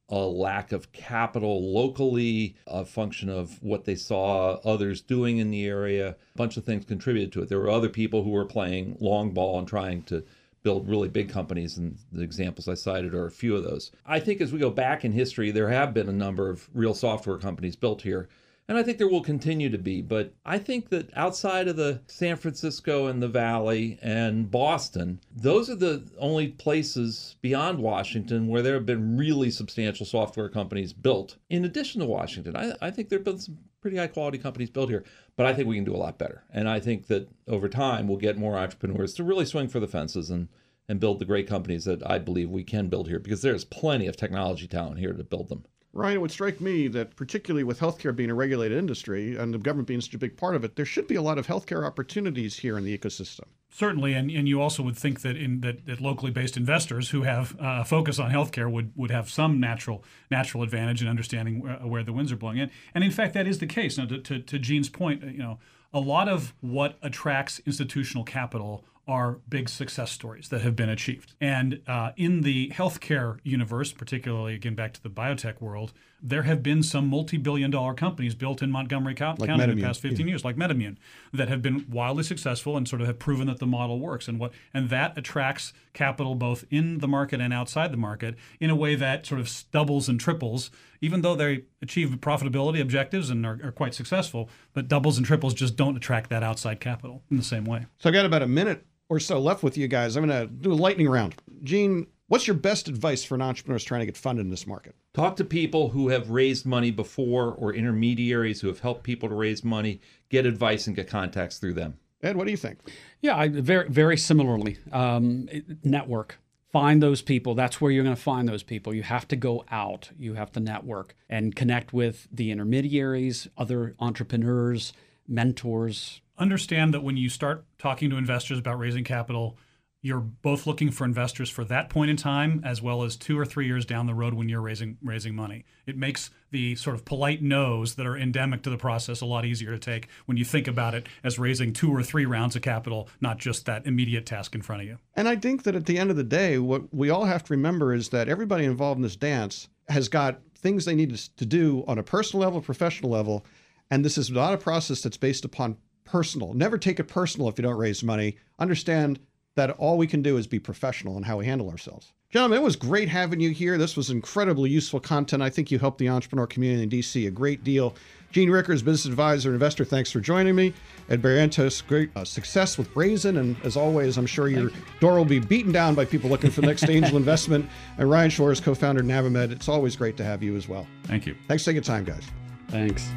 a 0.09 0.17
lack 0.17 0.71
of 0.71 0.91
capital 0.91 1.73
locally, 1.73 2.55
a 2.67 2.83
function 2.83 3.29
of 3.29 3.61
what 3.61 3.85
they 3.85 3.95
saw 3.95 4.53
others 4.65 5.01
doing 5.01 5.37
in 5.37 5.51
the 5.51 5.65
area. 5.65 6.09
A 6.09 6.37
bunch 6.37 6.57
of 6.57 6.65
things 6.65 6.85
contributed 6.85 7.31
to 7.33 7.41
it. 7.41 7.49
There 7.49 7.59
were 7.59 7.69
other 7.69 7.89
people 7.89 8.23
who 8.23 8.31
were 8.31 8.45
playing 8.45 8.97
long 8.99 9.31
ball 9.31 9.59
and 9.59 9.67
trying 9.67 10.03
to 10.03 10.23
build 10.63 10.89
really 10.89 11.07
big 11.07 11.29
companies, 11.29 11.77
and 11.77 11.97
the 12.11 12.21
examples 12.21 12.67
I 12.67 12.73
cited 12.73 13.13
are 13.13 13.25
a 13.25 13.31
few 13.31 13.55
of 13.55 13.63
those. 13.63 13.91
I 14.05 14.19
think 14.19 14.41
as 14.41 14.51
we 14.51 14.59
go 14.59 14.69
back 14.69 15.05
in 15.05 15.13
history, 15.13 15.51
there 15.51 15.69
have 15.69 15.93
been 15.93 16.09
a 16.09 16.13
number 16.13 16.49
of 16.49 16.69
real 16.73 16.93
software 16.93 17.37
companies 17.37 17.75
built 17.75 18.01
here. 18.01 18.27
And 18.69 18.77
I 18.77 18.83
think 18.83 18.99
there 18.99 19.09
will 19.09 19.23
continue 19.23 19.71
to 19.71 19.79
be. 19.79 20.03
But 20.03 20.31
I 20.45 20.59
think 20.59 20.89
that 20.89 21.09
outside 21.17 21.67
of 21.67 21.75
the 21.75 22.01
San 22.05 22.35
Francisco 22.35 23.07
and 23.07 23.19
the 23.19 23.27
Valley 23.27 23.97
and 23.99 24.51
Boston, 24.51 25.21
those 25.35 25.71
are 25.71 25.75
the 25.75 26.07
only 26.19 26.49
places 26.49 27.35
beyond 27.41 27.79
Washington 27.79 28.47
where 28.47 28.61
there 28.61 28.75
have 28.75 28.85
been 28.85 29.17
really 29.17 29.49
substantial 29.49 30.05
software 30.05 30.49
companies 30.49 30.93
built. 30.93 31.37
In 31.49 31.65
addition 31.65 31.99
to 32.01 32.05
Washington, 32.05 32.55
I, 32.55 32.75
I 32.79 32.91
think 32.91 33.09
there 33.09 33.17
have 33.17 33.25
been 33.25 33.39
some 33.39 33.57
pretty 33.81 33.97
high 33.97 34.05
quality 34.05 34.37
companies 34.37 34.69
built 34.69 34.89
here. 34.89 35.03
But 35.35 35.47
I 35.47 35.55
think 35.55 35.67
we 35.67 35.75
can 35.75 35.83
do 35.83 35.95
a 35.95 35.97
lot 35.97 36.19
better. 36.19 36.43
And 36.53 36.69
I 36.69 36.79
think 36.79 37.07
that 37.07 37.27
over 37.47 37.69
time, 37.69 38.07
we'll 38.07 38.17
get 38.17 38.37
more 38.37 38.55
entrepreneurs 38.55 39.15
to 39.15 39.23
really 39.23 39.45
swing 39.45 39.67
for 39.67 39.79
the 39.79 39.87
fences 39.87 40.29
and 40.29 40.47
and 40.87 40.99
build 40.99 41.19
the 41.19 41.25
great 41.25 41.47
companies 41.47 41.85
that 41.85 42.01
I 42.09 42.17
believe 42.17 42.49
we 42.49 42.63
can 42.63 42.87
build 42.87 43.07
here 43.07 43.19
because 43.19 43.43
there's 43.43 43.63
plenty 43.63 44.07
of 44.07 44.17
technology 44.17 44.67
talent 44.67 44.97
here 44.97 45.13
to 45.13 45.23
build 45.23 45.49
them. 45.49 45.65
Ryan, 45.91 46.17
it 46.17 46.21
would 46.21 46.31
strike 46.31 46.61
me 46.61 46.87
that 46.89 47.15
particularly 47.15 47.63
with 47.63 47.79
healthcare 47.79 48.15
being 48.15 48.29
a 48.29 48.35
regulated 48.35 48.77
industry 48.77 49.35
and 49.35 49.53
the 49.53 49.57
government 49.57 49.87
being 49.87 50.01
such 50.01 50.13
a 50.13 50.19
big 50.19 50.37
part 50.37 50.55
of 50.55 50.63
it, 50.63 50.75
there 50.75 50.85
should 50.85 51.07
be 51.07 51.15
a 51.15 51.21
lot 51.21 51.39
of 51.39 51.47
healthcare 51.47 51.85
opportunities 51.85 52.59
here 52.59 52.77
in 52.77 52.83
the 52.83 52.95
ecosystem. 52.95 53.45
Certainly, 53.71 54.13
and, 54.13 54.29
and 54.29 54.47
you 54.47 54.61
also 54.61 54.83
would 54.83 54.97
think 54.97 55.21
that 55.21 55.35
in 55.35 55.61
that, 55.61 55.85
that 55.87 55.99
locally 55.99 56.31
based 56.31 56.57
investors 56.57 57.09
who 57.09 57.23
have 57.23 57.55
uh, 57.59 57.79
a 57.81 57.85
focus 57.85 58.19
on 58.19 58.31
healthcare 58.31 58.71
would, 58.71 58.91
would 58.95 59.11
have 59.11 59.29
some 59.29 59.59
natural 59.59 60.03
natural 60.29 60.63
advantage 60.63 61.01
in 61.01 61.07
understanding 61.07 61.61
where, 61.61 61.75
where 61.77 62.03
the 62.03 62.13
winds 62.13 62.31
are 62.31 62.37
blowing 62.37 62.57
in. 62.57 62.69
And 62.93 63.03
in 63.03 63.11
fact, 63.11 63.33
that 63.33 63.47
is 63.47 63.57
the 63.57 63.67
case. 63.67 63.97
Now, 63.97 64.05
to, 64.05 64.19
to, 64.19 64.39
to 64.39 64.59
Gene's 64.59 64.89
point, 64.89 65.23
you 65.23 65.39
know, 65.39 65.59
a 65.91 65.99
lot 65.99 66.29
of 66.29 66.53
what 66.61 66.97
attracts 67.01 67.61
institutional 67.65 68.23
capital 68.23 68.83
are 69.09 69.39
big 69.49 69.67
success 69.67 70.11
stories 70.11 70.49
that 70.49 70.61
have 70.61 70.75
been 70.75 70.87
achieved. 70.87 71.33
And 71.41 71.81
uh, 71.87 72.11
in 72.15 72.41
the 72.41 72.69
healthcare 72.69 73.39
universe, 73.43 73.91
particularly 73.91 74.53
again 74.53 74.75
back 74.75 74.93
to 74.93 75.01
the 75.01 75.09
biotech 75.09 75.59
world, 75.59 75.93
there 76.21 76.43
have 76.43 76.61
been 76.61 76.83
some 76.83 77.07
multi-billion 77.07 77.71
dollar 77.71 77.95
companies 77.95 78.35
built 78.35 78.61
in 78.61 78.69
Montgomery 78.69 79.15
County 79.15 79.47
Like 79.47 79.49
in 79.49 79.75
the 79.75 79.81
past 79.81 79.99
15 80.01 80.27
years, 80.27 80.45
like 80.45 80.57
MedImmune, 80.57 80.97
that 81.33 81.47
have 81.47 81.63
been 81.63 81.87
wildly 81.89 82.23
successful 82.23 82.77
and 82.77 82.87
sort 82.87 83.01
of 83.01 83.07
have 83.07 83.17
proven 83.17 83.47
that 83.47 83.57
the 83.57 83.65
model 83.65 83.99
works. 83.99 84.27
And 84.27 84.39
what 84.39 84.51
and 84.75 84.91
that 84.91 85.17
attracts 85.17 85.73
capital 85.93 86.35
both 86.35 86.65
in 86.69 86.99
the 86.99 87.07
market 87.07 87.41
and 87.41 87.51
outside 87.51 87.91
the 87.91 87.97
market 87.97 88.35
in 88.59 88.69
a 88.69 88.75
way 88.75 88.93
that 88.93 89.25
sort 89.25 89.41
of 89.41 89.51
doubles 89.71 90.07
and 90.07 90.19
triples, 90.19 90.69
even 91.01 91.21
though 91.21 91.35
they 91.35 91.63
achieve 91.81 92.09
profitability 92.21 92.79
objectives 92.79 93.31
and 93.31 93.43
are, 93.43 93.59
are 93.63 93.71
quite 93.71 93.95
successful. 93.95 94.49
But 94.73 94.87
doubles 94.87 95.17
and 95.17 95.25
triples 95.25 95.55
just 95.55 95.75
don't 95.75 95.97
attract 95.97 96.29
that 96.29 96.43
outside 96.43 96.79
capital 96.79 97.23
in 97.31 97.37
the 97.37 97.43
same 97.43 97.65
way. 97.65 97.87
So 97.97 98.09
I 98.09 98.11
got 98.13 98.27
about 98.27 98.43
a 98.43 98.47
minute 98.47 98.85
or 99.09 99.19
so 99.19 99.39
left 99.39 99.63
with 99.63 99.77
you 99.77 99.87
guys. 99.87 100.15
I'm 100.15 100.25
going 100.25 100.47
to 100.47 100.53
do 100.53 100.71
a 100.71 100.75
lightning 100.75 101.09
round. 101.09 101.35
Gene, 101.63 102.07
what's 102.27 102.47
your 102.47 102.55
best 102.55 102.87
advice 102.87 103.23
for 103.23 103.35
an 103.35 103.41
entrepreneur 103.41 103.79
trying 103.79 104.01
to 104.01 104.05
get 104.05 104.15
funded 104.15 104.45
in 104.45 104.51
this 104.51 104.67
market? 104.67 104.95
Talk 105.13 105.35
to 105.37 105.43
people 105.43 105.89
who 105.89 106.09
have 106.09 106.29
raised 106.29 106.65
money 106.65 106.91
before 106.91 107.53
or 107.55 107.73
intermediaries 107.73 108.61
who 108.61 108.67
have 108.67 108.79
helped 108.79 109.03
people 109.03 109.27
to 109.27 109.35
raise 109.35 109.63
money. 109.63 109.99
Get 110.29 110.45
advice 110.45 110.87
and 110.87 110.95
get 110.95 111.09
contacts 111.09 111.57
through 111.57 111.73
them. 111.73 111.97
Ed, 112.21 112.35
what 112.35 112.45
do 112.45 112.51
you 112.51 112.57
think? 112.57 112.79
Yeah, 113.21 113.35
I, 113.35 113.47
very 113.47 113.89
very 113.89 114.17
similarly. 114.17 114.77
Um, 114.91 115.47
network. 115.83 116.37
Find 116.71 117.01
those 117.01 117.23
people. 117.23 117.55
That's 117.55 117.81
where 117.81 117.91
you're 117.91 118.03
going 118.03 118.15
to 118.15 118.21
find 118.21 118.47
those 118.47 118.61
people. 118.61 118.93
You 118.93 119.01
have 119.01 119.27
to 119.29 119.35
go 119.35 119.65
out. 119.71 120.11
You 120.19 120.35
have 120.35 120.51
to 120.51 120.59
network 120.59 121.15
and 121.27 121.55
connect 121.55 121.93
with 121.93 122.27
the 122.31 122.51
intermediaries, 122.51 123.47
other 123.57 123.95
entrepreneurs, 123.99 124.93
mentors. 125.29 126.21
Understand 126.37 126.93
that 126.93 127.03
when 127.03 127.17
you 127.17 127.29
start 127.29 127.65
talking 127.77 128.09
to 128.09 128.17
investors 128.17 128.57
about 128.57 128.79
raising 128.79 129.03
capital, 129.03 129.57
you're 130.01 130.19
both 130.21 130.65
looking 130.65 130.91
for 130.91 131.03
investors 131.03 131.49
for 131.49 131.65
that 131.65 131.89
point 131.89 132.09
in 132.09 132.15
time 132.15 132.61
as 132.63 132.81
well 132.81 133.03
as 133.03 133.17
two 133.17 133.37
or 133.37 133.45
three 133.45 133.65
years 133.65 133.85
down 133.85 134.05
the 134.05 134.13
road 134.13 134.33
when 134.33 134.47
you're 134.47 134.61
raising 134.61 134.97
raising 135.03 135.35
money. 135.35 135.65
It 135.85 135.97
makes 135.97 136.29
the 136.51 136.75
sort 136.75 136.95
of 136.95 137.03
polite 137.03 137.41
no's 137.41 137.95
that 137.95 138.07
are 138.07 138.15
endemic 138.15 138.61
to 138.63 138.69
the 138.69 138.77
process 138.77 139.19
a 139.19 139.25
lot 139.25 139.45
easier 139.45 139.71
to 139.71 139.79
take 139.79 140.07
when 140.25 140.37
you 140.37 140.45
think 140.45 140.67
about 140.67 140.95
it 140.95 141.07
as 141.23 141.37
raising 141.37 141.73
two 141.73 141.93
or 141.93 142.01
three 142.01 142.25
rounds 142.25 142.55
of 142.55 142.61
capital, 142.61 143.09
not 143.19 143.39
just 143.39 143.65
that 143.65 143.85
immediate 143.85 144.25
task 144.25 144.55
in 144.55 144.61
front 144.61 144.81
of 144.81 144.87
you. 144.87 144.97
And 145.15 145.27
I 145.27 145.35
think 145.35 145.63
that 145.63 145.75
at 145.75 145.85
the 145.85 145.99
end 145.99 146.11
of 146.11 146.15
the 146.15 146.23
day, 146.23 146.57
what 146.59 146.93
we 146.93 147.09
all 147.09 147.25
have 147.25 147.43
to 147.45 147.53
remember 147.53 147.93
is 147.93 148.09
that 148.09 148.29
everybody 148.29 148.63
involved 148.63 148.99
in 148.99 149.03
this 149.03 149.17
dance 149.17 149.67
has 149.89 150.07
got 150.07 150.39
things 150.55 150.85
they 150.85 150.95
need 150.95 151.15
to 151.15 151.45
do 151.45 151.83
on 151.87 151.97
a 151.97 152.03
personal 152.03 152.45
level, 152.45 152.61
professional 152.61 153.11
level, 153.11 153.45
and 153.91 154.03
this 154.03 154.17
is 154.17 154.29
not 154.29 154.53
a 154.53 154.57
process 154.57 155.01
that's 155.01 155.17
based 155.17 155.45
upon 155.45 155.77
personal. 156.05 156.53
Never 156.53 156.77
take 156.77 156.99
it 156.99 157.05
personal 157.05 157.49
if 157.49 157.57
you 157.57 157.63
don't 157.63 157.77
raise 157.77 158.03
money. 158.03 158.37
Understand 158.57 159.19
that 159.55 159.71
all 159.71 159.97
we 159.97 160.07
can 160.07 160.21
do 160.21 160.37
is 160.37 160.47
be 160.47 160.59
professional 160.59 161.17
in 161.17 161.23
how 161.23 161.37
we 161.37 161.45
handle 161.45 161.69
ourselves. 161.69 162.13
Gentlemen, 162.31 162.59
it 162.59 162.63
was 162.63 162.75
great 162.75 163.09
having 163.09 163.39
you 163.39 163.49
here. 163.49 163.77
This 163.77 163.97
was 163.97 164.11
incredibly 164.11 164.69
useful 164.69 164.99
content. 164.99 165.41
I 165.41 165.49
think 165.49 165.71
you 165.71 165.79
helped 165.79 165.97
the 165.97 166.09
entrepreneur 166.09 166.45
community 166.45 166.83
in 166.83 166.89
DC 166.89 167.27
a 167.27 167.31
great 167.31 167.63
deal. 167.63 167.95
Gene 168.31 168.49
Riechers, 168.49 168.85
business 168.85 169.05
advisor, 169.05 169.51
investor, 169.51 169.83
thanks 169.83 170.11
for 170.11 170.19
joining 170.19 170.55
me. 170.55 170.71
Ed 171.09 171.23
Barrientos, 171.23 171.85
great 171.87 172.11
uh, 172.15 172.23
success 172.23 172.77
with 172.77 172.93
Brazen. 172.93 173.37
And 173.37 173.57
as 173.63 173.75
always, 173.75 174.17
I'm 174.17 174.27
sure 174.27 174.47
your 174.47 174.69
door 174.99 175.15
will 175.15 175.25
be 175.25 175.39
beaten 175.39 175.71
down 175.71 175.95
by 175.95 176.05
people 176.05 176.29
looking 176.29 176.51
for 176.51 176.61
the 176.61 176.67
next 176.67 176.87
angel 176.87 177.17
investment. 177.17 177.67
And 177.97 178.07
Ryan 178.07 178.29
Schwartz, 178.29 178.59
co 178.59 178.75
founder 178.75 179.01
of 179.01 179.07
Navimed. 179.07 179.51
It's 179.51 179.67
always 179.67 179.95
great 179.95 180.15
to 180.17 180.23
have 180.23 180.43
you 180.43 180.55
as 180.55 180.69
well. 180.69 180.85
Thank 181.05 181.25
you. 181.25 181.35
Thanks 181.47 181.63
for 181.63 181.71
taking 181.71 181.81
time, 181.81 182.03
guys. 182.03 182.23
Thanks. 182.69 183.09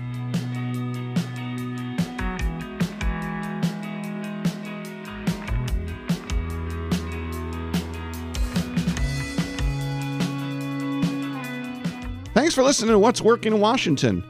Thanks 12.42 12.56
for 12.56 12.64
listening 12.64 12.90
to 12.90 12.98
What's 12.98 13.22
Working 13.22 13.52
in 13.52 13.60
Washington. 13.60 14.24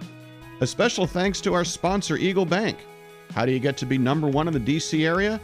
A 0.61 0.67
special 0.67 1.07
thanks 1.07 1.41
to 1.41 1.55
our 1.55 1.65
sponsor, 1.65 2.19
Eagle 2.19 2.45
Bank. 2.45 2.77
How 3.35 3.47
do 3.47 3.53
you 3.53 3.59
get 3.59 3.79
to 3.79 3.87
be 3.87 3.97
number 3.97 4.29
one 4.29 4.47
in 4.47 4.53
the 4.53 4.61
DC 4.61 5.07
area? 5.07 5.41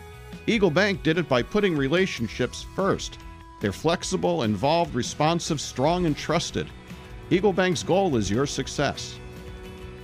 Eagle 0.46 0.70
Bank 0.70 1.02
did 1.02 1.16
it 1.16 1.30
by 1.30 1.40
putting 1.40 1.74
relationships 1.74 2.66
first. 2.76 3.20
They're 3.62 3.72
flexible, 3.72 4.42
involved, 4.42 4.94
responsive, 4.94 5.62
strong, 5.62 6.04
and 6.04 6.14
trusted. 6.14 6.68
Eagle 7.30 7.54
Bank's 7.54 7.82
goal 7.82 8.16
is 8.16 8.30
your 8.30 8.44
success. 8.44 9.18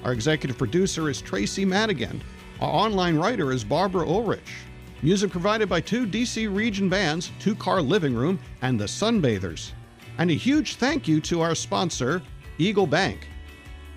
Our 0.02 0.14
executive 0.14 0.56
producer 0.56 1.10
is 1.10 1.20
Tracy 1.20 1.66
Madigan. 1.66 2.22
Our 2.62 2.70
online 2.70 3.18
writer 3.18 3.52
is 3.52 3.62
Barbara 3.62 4.08
Ulrich. 4.08 4.54
Music 5.02 5.30
provided 5.30 5.68
by 5.68 5.82
two 5.82 6.06
DC 6.06 6.48
region 6.56 6.88
bands, 6.88 7.30
Two 7.40 7.56
Car 7.56 7.82
Living 7.82 8.14
Room 8.14 8.38
and 8.62 8.80
The 8.80 8.86
Sunbathers. 8.86 9.72
And 10.16 10.30
a 10.30 10.34
huge 10.34 10.76
thank 10.76 11.06
you 11.06 11.20
to 11.22 11.42
our 11.42 11.54
sponsor, 11.54 12.22
Eagle 12.58 12.86
Bank. 12.86 13.28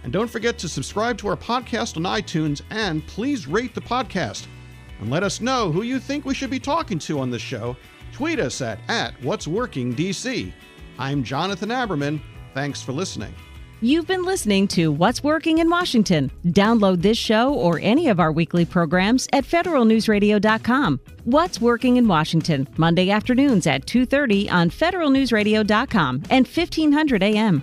And 0.04 0.14
don't 0.14 0.30
forget 0.30 0.58
to 0.60 0.70
subscribe 0.70 1.18
to 1.20 1.28
our 1.28 1.36
podcast 1.36 1.98
on 1.98 2.04
iTunes 2.04 2.62
and 2.70 3.06
please 3.08 3.48
rate 3.48 3.76
the 3.76 3.82
podcast. 3.82 4.48
And 5.00 5.10
let 5.10 5.24
us 5.24 5.42
know 5.42 5.72
who 5.72 5.82
you 5.82 6.00
think 6.00 6.26
we 6.26 6.34
should 6.34 6.50
be 6.50 6.60
talking 6.60 7.00
to 7.00 7.20
on 7.20 7.30
this 7.30 7.42
show. 7.42 7.76
Tweet 8.12 8.40
us 8.40 8.62
at, 8.62 8.80
at 8.88 9.22
What's 9.22 9.48
Working 9.48 9.94
DC. 9.94 10.52
I'm 10.98 11.24
Jonathan 11.24 11.70
Aberman. 11.70 12.22
Thanks 12.54 12.82
for 12.82 12.94
listening. 12.94 13.34
You've 13.80 14.08
been 14.08 14.24
listening 14.24 14.68
to 14.70 14.92
What's 14.92 15.24
Working 15.24 15.60
in 15.60 15.70
Washington. 15.70 16.32
Download 16.48 17.00
this 17.04 17.18
show 17.18 17.54
or 17.54 17.80
any 17.80 18.08
of 18.08 18.20
our 18.20 18.32
weekly 18.32 18.66
programs 18.66 19.28
at 19.34 19.44
federalnewsradio.com. 19.44 21.00
What's 21.26 21.62
Working 21.62 21.98
in 21.98 22.08
Washington, 22.08 22.68
Monday 22.78 23.12
afternoons 23.12 23.68
at 23.68 23.86
2:30 23.86 24.50
on 24.50 24.72
federalnewsradio.com 24.72 26.24
and 26.32 26.48
1500 26.48 27.22
AM. 27.22 27.62